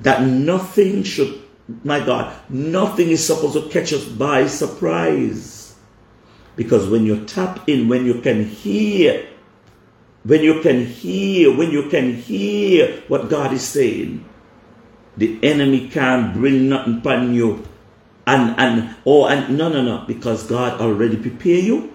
that 0.00 0.22
nothing 0.22 1.02
should, 1.02 1.41
my 1.84 2.04
God, 2.04 2.34
nothing 2.48 3.10
is 3.10 3.26
supposed 3.26 3.54
to 3.54 3.68
catch 3.68 3.92
us 3.92 4.04
by 4.04 4.46
surprise. 4.46 5.74
Because 6.56 6.88
when 6.88 7.06
you 7.06 7.24
tap 7.24 7.68
in, 7.68 7.88
when 7.88 8.04
you 8.04 8.20
can 8.20 8.44
hear 8.44 9.26
when 10.24 10.42
you 10.42 10.60
can 10.60 10.86
hear, 10.86 11.54
when 11.54 11.70
you 11.70 11.88
can 11.88 12.14
hear 12.14 13.02
what 13.08 13.28
God 13.28 13.52
is 13.52 13.66
saying, 13.66 14.24
the 15.16 15.38
enemy 15.42 15.88
can't 15.88 16.32
bring 16.32 16.68
nothing 16.68 16.98
upon 16.98 17.34
you. 17.34 17.66
And 18.24 18.54
and 18.58 18.94
oh 19.04 19.26
and 19.26 19.58
no 19.58 19.68
no 19.68 19.82
no 19.82 20.04
because 20.06 20.46
God 20.46 20.80
already 20.80 21.16
prepared 21.16 21.64
you. 21.64 21.92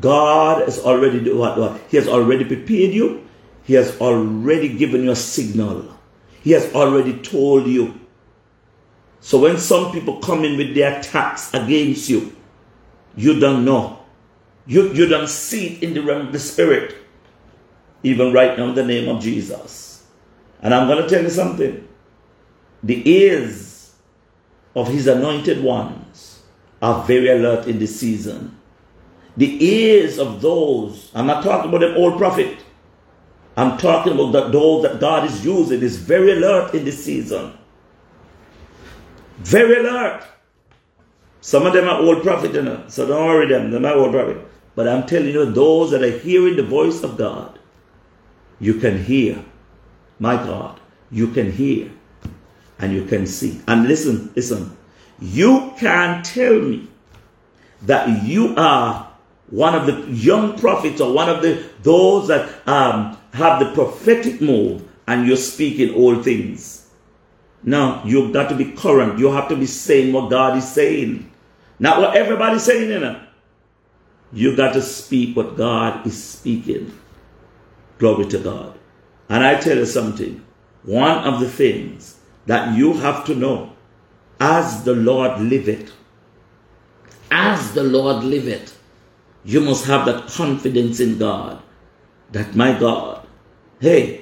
God 0.00 0.62
has 0.62 0.80
already 0.80 1.32
what 1.32 1.56
what 1.56 1.80
He 1.88 1.96
has 1.96 2.08
already 2.08 2.44
prepared 2.44 2.90
you. 2.90 3.22
He 3.62 3.74
has 3.74 3.96
already 4.00 4.74
given 4.76 5.04
you 5.04 5.12
a 5.12 5.16
signal. 5.16 5.86
He 6.42 6.50
has 6.50 6.66
already 6.74 7.22
told 7.22 7.68
you. 7.68 7.94
So 9.22 9.38
when 9.38 9.56
some 9.56 9.90
people 9.90 10.18
come 10.18 10.44
in 10.44 10.58
with 10.58 10.74
their 10.74 10.98
attacks 10.98 11.54
against 11.54 12.10
you, 12.10 12.36
you 13.16 13.40
don't 13.40 13.64
know. 13.64 14.00
You, 14.66 14.92
you 14.92 15.06
don't 15.06 15.28
see 15.28 15.68
it 15.68 15.82
in 15.82 15.94
the 15.94 16.02
realm 16.02 16.26
of 16.26 16.32
the 16.32 16.38
spirit 16.38 16.96
even 18.02 18.32
right 18.32 18.58
now 18.58 18.68
in 18.68 18.74
the 18.74 18.84
name 18.84 19.08
of 19.08 19.22
Jesus. 19.22 20.04
And 20.60 20.74
I'm 20.74 20.88
going 20.88 21.02
to 21.02 21.08
tell 21.08 21.22
you 21.22 21.30
something. 21.30 21.88
The 22.82 23.08
ears 23.08 23.94
of 24.74 24.88
his 24.88 25.06
anointed 25.06 25.62
ones 25.62 26.42
are 26.80 27.04
very 27.04 27.28
alert 27.28 27.66
in 27.66 27.78
this 27.78 27.98
season. 27.98 28.58
The 29.36 29.64
ears 29.64 30.18
of 30.18 30.40
those, 30.40 31.10
I'm 31.14 31.26
not 31.26 31.44
talking 31.44 31.68
about 31.68 31.84
an 31.84 31.96
old 31.96 32.18
prophet. 32.18 32.58
I'm 33.56 33.78
talking 33.78 34.14
about 34.14 34.32
that 34.32 34.52
those 34.52 34.82
that 34.82 35.00
God 35.00 35.24
is 35.24 35.44
using 35.44 35.80
is 35.80 35.96
very 35.96 36.32
alert 36.32 36.74
in 36.74 36.84
this 36.84 37.04
season. 37.04 37.56
Very 39.42 39.76
alert. 39.76 40.24
Some 41.40 41.66
of 41.66 41.72
them 41.72 41.88
are 41.88 42.00
old 42.00 42.22
prophet, 42.22 42.54
you 42.54 42.62
know, 42.62 42.84
so 42.86 43.06
don't 43.06 43.26
worry 43.26 43.48
them, 43.48 43.70
they're 43.70 43.80
not 43.80 43.96
old 43.96 44.12
prophet. 44.12 44.38
But 44.76 44.88
I'm 44.88 45.06
telling 45.06 45.28
you, 45.28 45.44
those 45.46 45.90
that 45.90 46.02
are 46.02 46.18
hearing 46.18 46.56
the 46.56 46.62
voice 46.62 47.02
of 47.02 47.18
God, 47.18 47.58
you 48.60 48.74
can 48.74 49.02
hear. 49.02 49.44
My 50.20 50.36
God, 50.36 50.78
you 51.10 51.28
can 51.28 51.50
hear 51.50 51.90
and 52.78 52.92
you 52.92 53.04
can 53.04 53.26
see. 53.26 53.60
And 53.66 53.88
listen, 53.88 54.32
listen. 54.36 54.76
You 55.20 55.72
can't 55.78 56.24
tell 56.24 56.60
me 56.60 56.88
that 57.82 58.24
you 58.24 58.54
are 58.56 59.12
one 59.50 59.74
of 59.74 59.86
the 59.86 60.10
young 60.12 60.58
prophets 60.58 61.00
or 61.00 61.12
one 61.12 61.28
of 61.28 61.42
the 61.42 61.64
those 61.82 62.28
that 62.28 62.66
um, 62.68 63.16
have 63.32 63.58
the 63.58 63.72
prophetic 63.72 64.40
move 64.40 64.88
and 65.06 65.26
you're 65.26 65.36
speaking 65.36 65.94
all 65.94 66.22
things. 66.22 66.81
No, 67.64 68.02
you've 68.04 68.32
got 68.32 68.48
to 68.48 68.54
be 68.54 68.72
current. 68.72 69.18
You 69.18 69.30
have 69.30 69.48
to 69.48 69.56
be 69.56 69.66
saying 69.66 70.12
what 70.12 70.30
God 70.30 70.56
is 70.56 70.70
saying. 70.70 71.30
Not 71.78 72.00
what 72.00 72.16
everybody's 72.16 72.64
saying, 72.64 72.90
you 72.90 72.98
know. 72.98 73.20
You 74.32 74.56
got 74.56 74.72
to 74.74 74.82
speak 74.82 75.36
what 75.36 75.56
God 75.56 76.06
is 76.06 76.22
speaking. 76.22 76.98
Glory 77.98 78.26
to 78.26 78.38
God. 78.38 78.78
And 79.28 79.44
I 79.44 79.60
tell 79.60 79.76
you 79.76 79.86
something. 79.86 80.44
One 80.84 81.18
of 81.18 81.40
the 81.40 81.48
things 81.48 82.18
that 82.46 82.76
you 82.76 82.94
have 82.94 83.24
to 83.26 83.34
know 83.34 83.72
as 84.40 84.84
the 84.84 84.94
Lord 84.94 85.40
liveth, 85.40 85.92
as 87.30 87.72
the 87.74 87.84
Lord 87.84 88.24
liveth, 88.24 88.78
you 89.44 89.60
must 89.60 89.84
have 89.86 90.06
that 90.06 90.26
confidence 90.28 90.98
in 90.98 91.18
God 91.18 91.62
that 92.32 92.56
my 92.56 92.78
God, 92.78 93.26
hey, 93.80 94.21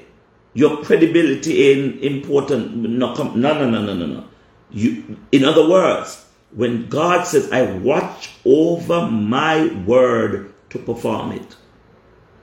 your 0.54 0.82
credibility 0.84 1.70
ain't 1.70 2.02
important. 2.02 2.74
No, 2.76 3.14
no, 3.14 3.34
no, 3.34 3.70
no, 3.70 3.82
no, 3.82 3.94
no, 3.94 4.06
no. 4.06 4.24
You, 4.70 5.16
in 5.32 5.44
other 5.44 5.68
words, 5.68 6.26
when 6.54 6.88
God 6.88 7.24
says, 7.24 7.50
I 7.52 7.62
watch 7.72 8.30
over 8.44 9.06
my 9.06 9.66
word 9.86 10.52
to 10.70 10.78
perform 10.78 11.32
it, 11.32 11.56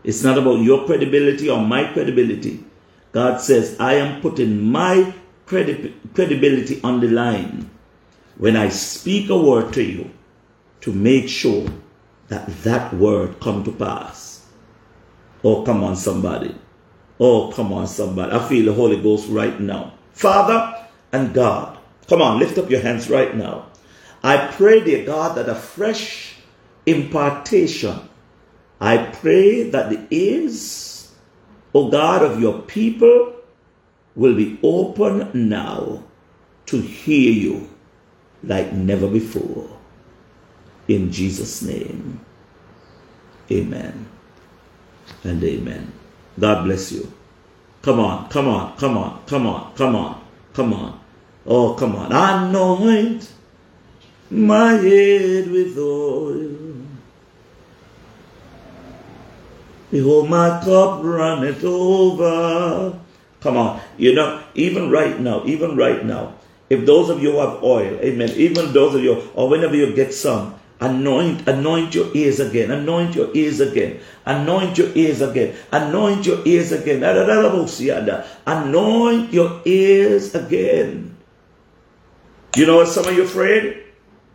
it's 0.03 0.23
not 0.23 0.37
about 0.37 0.61
your 0.61 0.85
credibility 0.85 1.49
or 1.49 1.59
my 1.59 1.91
credibility. 1.91 2.63
God 3.11 3.41
says, 3.41 3.75
I 3.79 3.95
am 3.95 4.21
putting 4.21 4.61
my 4.61 5.13
credi- 5.45 5.95
credibility 6.13 6.81
on 6.83 7.01
the 7.01 7.07
line 7.09 7.69
when 8.37 8.55
I 8.55 8.69
speak 8.69 9.29
a 9.29 9.37
word 9.37 9.73
to 9.73 9.83
you 9.83 10.11
to 10.81 10.93
make 10.93 11.27
sure 11.27 11.67
that 12.27 12.47
that 12.63 12.93
word 12.93 13.39
come 13.39 13.63
to 13.63 13.71
pass. 13.71 14.45
Oh, 15.43 15.63
come 15.63 15.83
on, 15.83 15.95
somebody. 15.95 16.55
Oh, 17.19 17.51
come 17.51 17.73
on, 17.73 17.87
somebody. 17.87 18.31
I 18.31 18.47
feel 18.47 18.65
the 18.65 18.73
Holy 18.73 19.01
Ghost 19.01 19.27
right 19.29 19.59
now. 19.59 19.93
Father 20.13 20.85
and 21.11 21.33
God, 21.33 21.77
come 22.07 22.21
on, 22.21 22.39
lift 22.39 22.57
up 22.57 22.69
your 22.69 22.81
hands 22.81 23.09
right 23.09 23.35
now. 23.35 23.67
I 24.23 24.47
pray, 24.47 24.83
dear 24.83 25.05
God, 25.05 25.35
that 25.35 25.49
a 25.49 25.55
fresh 25.55 26.35
impartation, 26.85 27.99
I 28.79 28.97
pray 28.97 29.69
that 29.69 29.89
the 29.89 30.05
ears, 30.11 31.13
O 31.73 31.89
God, 31.89 32.23
of 32.23 32.39
your 32.41 32.61
people 32.61 33.35
will 34.15 34.35
be 34.35 34.59
open 34.63 35.49
now 35.49 36.03
to 36.67 36.81
hear 36.81 37.31
you 37.31 37.69
like 38.43 38.73
never 38.73 39.07
before. 39.07 39.69
In 40.87 41.11
Jesus' 41.11 41.61
name, 41.61 42.19
amen 43.51 44.07
and 45.23 45.43
amen. 45.43 45.96
God 46.39 46.65
bless 46.65 46.91
you. 46.91 47.11
Come 47.81 47.99
on, 47.99 48.29
come 48.29 48.47
on, 48.47 48.77
come 48.77 48.97
on, 48.97 49.23
come 49.25 49.45
on, 49.47 49.73
come 49.75 49.95
on, 49.95 50.21
come 50.53 50.73
on. 50.73 50.99
Oh, 51.45 51.73
come 51.75 51.95
on. 51.95 52.11
Anoint 52.11 53.31
my 54.29 54.73
head 54.73 55.49
with 55.49 55.77
oil. 55.77 56.57
Behold, 59.89 60.29
my 60.29 60.61
cup 60.63 60.99
runneth 61.01 61.63
over. 61.63 62.99
Come 63.39 63.55
on. 63.57 63.79
You 63.97 64.13
know, 64.13 64.43
even 64.53 64.91
right 64.91 65.17
now, 65.19 65.43
even 65.45 65.77
right 65.77 66.03
now, 66.03 66.33
if 66.69 66.85
those 66.85 67.09
of 67.09 67.23
you 67.23 67.37
have 67.37 67.63
oil, 67.63 67.97
amen, 68.01 68.31
even 68.31 68.73
those 68.73 68.95
of 68.95 69.01
you, 69.01 69.23
or 69.33 69.47
whenever 69.47 69.75
you 69.75 69.95
get 69.95 70.13
some, 70.13 70.56
anoint, 70.79 71.47
anoint 71.47 71.95
your 71.95 72.15
ears 72.15 72.39
again, 72.39 72.71
anoint 72.71 73.15
your 73.15 73.35
ears 73.35 73.59
again, 73.59 73.99
anoint 74.25 74.77
your 74.77 74.89
ears 74.95 75.21
again, 75.21 75.55
anoint 75.71 76.25
your 76.25 76.45
ears 76.45 76.71
again, 76.71 77.03
anoint 78.45 79.33
your 79.33 79.61
ears 79.65 80.35
again. 80.35 81.15
You 82.55 82.65
know 82.65 82.77
what 82.77 82.87
some 82.87 83.05
of 83.05 83.15
you 83.15 83.23
afraid? 83.23 83.83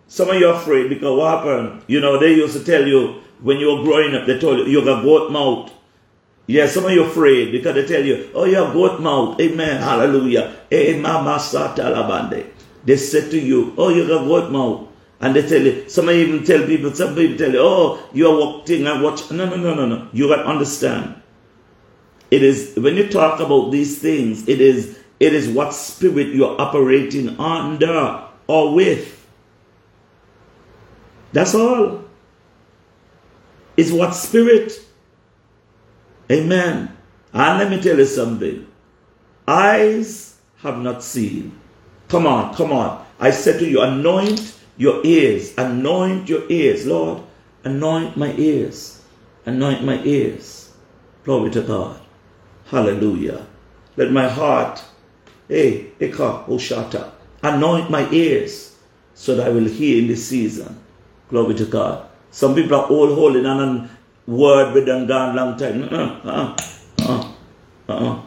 Some 0.09 0.31
of 0.31 0.37
you 0.37 0.47
are 0.49 0.55
afraid 0.55 0.89
because 0.89 1.17
what 1.17 1.39
happened? 1.39 1.83
You 1.87 2.01
know, 2.01 2.19
they 2.19 2.35
used 2.35 2.57
to 2.57 2.65
tell 2.65 2.87
you 2.87 3.23
when 3.41 3.59
you 3.59 3.75
were 3.75 3.83
growing 3.83 4.15
up, 4.15 4.27
they 4.27 4.39
told 4.39 4.59
you 4.59 4.67
you 4.67 4.85
got 4.85 5.03
goat 5.03 5.33
mouth. 5.33 5.73
Yeah, 6.47 6.67
some 6.67 6.85
of 6.85 6.91
you 6.93 7.05
afraid 7.05 7.51
because 7.53 7.75
they 7.75 7.87
tell 7.87 8.05
you, 8.05 8.29
oh, 8.35 8.45
you 8.45 8.57
have 8.57 8.73
goat 8.75 9.01
mouth. 9.01 9.41
Amen. 9.41 9.81
Hallelujah. 9.81 10.55
Eh, 10.71 11.01
they 12.85 12.97
said 12.97 13.31
to 13.31 13.39
you, 13.39 13.75
oh, 13.79 13.89
you 13.89 14.07
got 14.07 14.27
goat 14.27 14.51
mouth. 14.51 14.92
And 15.23 15.37
they 15.37 15.49
tell 15.49 15.63
you, 15.63 15.89
some 15.89 16.11
even 16.11 16.45
tell 16.45 16.67
people, 16.67 16.93
some 16.93 17.15
people 17.15 17.39
tell 17.39 17.53
you, 17.53 17.61
oh, 17.61 18.03
you 18.13 18.29
are 18.29 18.37
walking 18.37 18.85
and 18.89 19.03
watch. 19.03 19.31
No, 19.31 19.47
no, 19.47 19.57
no, 19.57 19.73
no, 19.73 19.87
no. 19.87 20.09
You 20.13 20.27
got 20.29 20.43
to 20.43 20.49
understand. 20.49 21.15
It 22.33 22.43
is, 22.43 22.75
when 22.77 22.97
you 22.97 23.09
talk 23.09 23.39
about 23.39 23.71
these 23.71 24.01
things, 24.01 24.49
it 24.49 24.61
is, 24.61 24.99
it 25.21 25.33
is 25.33 25.49
what 25.49 25.75
spirit 25.75 26.35
you're 26.35 26.61
operating 26.61 27.39
under 27.39 28.25
or 28.49 28.75
with. 28.75 29.25
That's 31.33 31.55
all. 31.55 32.05
It's 33.77 33.93
what 33.93 34.17
spirit. 34.17 34.73
Amen. 36.33 36.97
And 37.33 37.59
let 37.61 37.71
me 37.71 37.81
tell 37.81 37.97
you 37.97 38.07
something. 38.07 38.67
Eyes 39.47 40.37
have 40.59 40.79
not 40.79 41.05
seen. 41.05 41.57
Come 42.09 42.27
on, 42.27 42.55
come 42.55 42.73
on. 42.73 43.07
I 43.21 43.31
said 43.31 43.61
to 43.61 43.69
you, 43.69 43.83
anoint 43.83 44.59
your 44.77 45.05
ears. 45.05 45.55
Anoint 45.57 46.29
your 46.29 46.43
ears. 46.51 46.87
Lord, 46.87 47.23
anoint 47.65 48.17
my 48.17 48.33
ears. 48.35 49.03
Anoint 49.47 49.85
my 49.85 50.03
ears. 50.03 50.73
Glory 51.25 51.51
to 51.51 51.63
God. 51.63 52.01
Hallelujah. 52.67 53.47
Let 53.97 54.11
my 54.13 54.29
heart, 54.29 54.83
hey, 55.49 55.93
Eka, 56.01 56.47
Oshata, 56.49 57.11
anoint 57.43 57.91
my 57.91 58.09
ears 58.11 58.77
so 59.15 59.37
that 59.37 59.47
I 59.47 59.51
will 59.51 59.69
hear 59.69 59.99
in 60.03 60.09
this 60.09 60.27
season. 60.27 60.81
Glory 61.29 61.55
to 61.57 61.67
God. 61.67 62.09
Some 62.31 62.55
people 62.55 62.77
are 62.77 62.87
all 62.87 63.15
holding 63.15 63.45
on 63.47 63.91
word 64.27 64.73
with 64.75 64.87
them 64.87 65.07
gone 65.07 65.37
long 65.37 65.59
time. 65.59 65.83
Uh-uh, 65.83 66.21
uh-uh, 66.25 66.57
uh-uh. 67.01 67.33
uh-uh. 67.89 68.23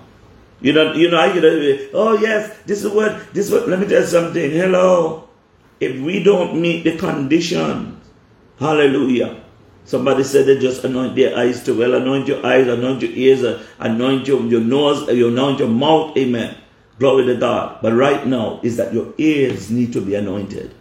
You 0.62 0.74
know, 0.74 0.94
you 0.94 1.10
know, 1.10 1.26
you 1.26 1.42
know, 1.42 1.88
oh 1.94 2.18
yes, 2.18 2.58
this 2.66 2.84
is 2.84 2.92
what, 2.92 3.34
this 3.34 3.48
is 3.48 3.52
what, 3.52 3.68
let 3.68 3.80
me 3.80 3.88
tell 3.88 4.02
you 4.02 4.08
something. 4.08 4.52
Hello. 4.52 5.25
If 5.86 6.02
we 6.02 6.24
don't 6.24 6.60
meet 6.62 6.84
the 6.84 6.98
conditions, 6.98 8.04
hallelujah. 8.60 9.42
Somebody 9.86 10.24
said 10.24 10.48
they 10.48 10.58
just 10.58 10.84
anoint 10.84 11.16
their 11.16 11.38
eyes 11.38 11.64
to 11.64 11.78
well, 11.78 11.94
anoint 11.94 12.28
your 12.28 12.46
eyes, 12.46 12.68
anoint 12.68 13.04
your 13.04 13.12
ears, 13.12 13.44
uh, 13.44 13.64
anoint 13.80 14.28
your, 14.28 14.42
your 14.42 14.62
nose, 14.62 15.08
uh, 15.08 15.12
anoint 15.12 15.60
your 15.60 15.68
mouth, 15.68 16.18
amen. 16.18 16.58
Glory 17.00 17.26
to 17.26 17.36
God. 17.36 17.80
But 17.82 17.94
right 17.94 18.26
now 18.26 18.60
is 18.64 18.78
that 18.78 18.94
your 18.94 19.14
ears 19.18 19.70
need 19.70 19.94
to 19.94 20.02
be 20.02 20.16
anointed 20.16 20.74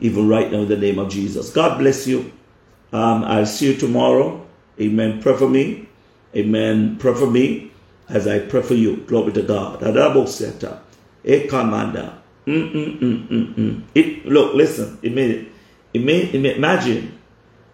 even 0.00 0.28
right 0.28 0.50
now 0.50 0.58
in 0.58 0.68
the 0.68 0.76
name 0.76 0.98
of 0.98 1.10
Jesus. 1.10 1.50
God 1.50 1.78
bless 1.78 2.06
you. 2.06 2.32
Um, 2.92 3.24
I'll 3.24 3.46
see 3.46 3.72
you 3.72 3.76
tomorrow. 3.76 4.46
Amen. 4.80 5.22
Pray 5.22 5.36
for 5.36 5.48
me. 5.48 5.88
Amen. 6.34 6.96
Pray 6.98 7.14
for 7.14 7.30
me 7.30 7.72
as 8.08 8.26
I 8.26 8.40
pray 8.40 8.62
for 8.62 8.74
you. 8.74 8.98
Glory 9.06 9.32
to 9.32 9.42
God. 9.42 9.82
Adaboseta. 12.46 12.52
Ekamanda. 12.52 13.00
Mm-mm-mm-mm-mm. 13.26 13.82
It, 13.94 14.26
look, 14.26 14.54
listen. 14.54 14.98
It 15.02 15.16
it 15.16 15.48
it 15.92 16.56
imagine 16.56 17.18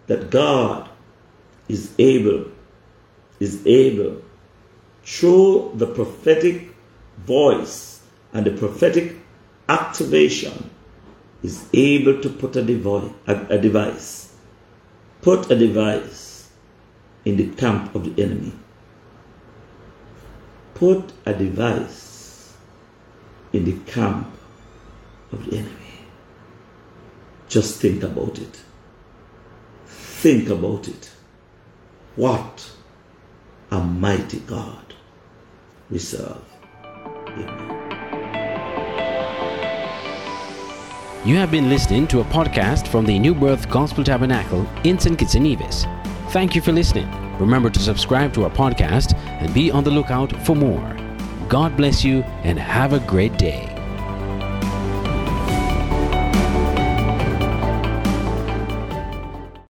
that 0.07 0.29
God 0.29 0.89
is 1.67 1.93
able, 1.97 2.45
is 3.39 3.65
able 3.65 4.21
through 5.03 5.73
the 5.75 5.87
prophetic 5.87 6.69
voice 7.17 8.01
and 8.33 8.45
the 8.45 8.51
prophetic 8.51 9.15
activation 9.69 10.69
is 11.43 11.67
able 11.73 12.21
to 12.21 12.29
put 12.29 12.55
a, 12.55 12.63
device, 12.63 13.11
a, 13.27 13.35
a 13.49 13.57
device, 13.57 14.33
put 15.21 15.51
a 15.51 15.55
device 15.57 16.49
in 17.25 17.37
the 17.37 17.47
camp 17.55 17.93
of 17.95 18.03
the 18.15 18.23
enemy. 18.23 18.53
Put 20.73 21.13
a 21.25 21.33
device 21.33 22.53
in 23.51 23.65
the 23.65 23.73
camp 23.91 24.27
of 25.33 25.45
the 25.45 25.57
enemy. 25.57 25.71
Just 27.47 27.81
think 27.81 28.03
about 28.03 28.39
it. 28.39 28.61
Think 29.85 30.49
about 30.49 30.87
it. 30.87 31.11
What 32.15 32.71
a 33.71 33.79
mighty 33.79 34.39
God 34.39 34.93
we 35.89 35.99
serve. 35.99 36.41
Amen. 37.27 37.73
You 41.25 41.37
have 41.37 41.51
been 41.51 41.69
listening 41.69 42.05
to 42.07 42.19
a 42.19 42.25
podcast 42.25 42.87
from 42.87 43.05
the 43.05 43.17
New 43.17 43.33
Birth 43.33 43.69
Gospel 43.69 44.03
Tabernacle 44.03 44.67
in 44.83 44.99
St. 44.99 45.17
Kitts 45.17 45.35
and 45.35 45.45
Nevis. 45.45 45.85
Thank 46.31 46.53
you 46.53 46.61
for 46.61 46.73
listening. 46.73 47.09
Remember 47.39 47.69
to 47.69 47.79
subscribe 47.79 48.33
to 48.33 48.43
our 48.43 48.49
podcast 48.49 49.15
and 49.17 49.53
be 49.53 49.71
on 49.71 49.85
the 49.85 49.91
lookout 49.91 50.35
for 50.45 50.55
more. 50.55 50.97
God 51.47 51.77
bless 51.77 52.03
you 52.03 52.23
and 52.43 52.59
have 52.59 52.91
a 52.91 52.99
great 52.99 53.37
day. 53.37 53.72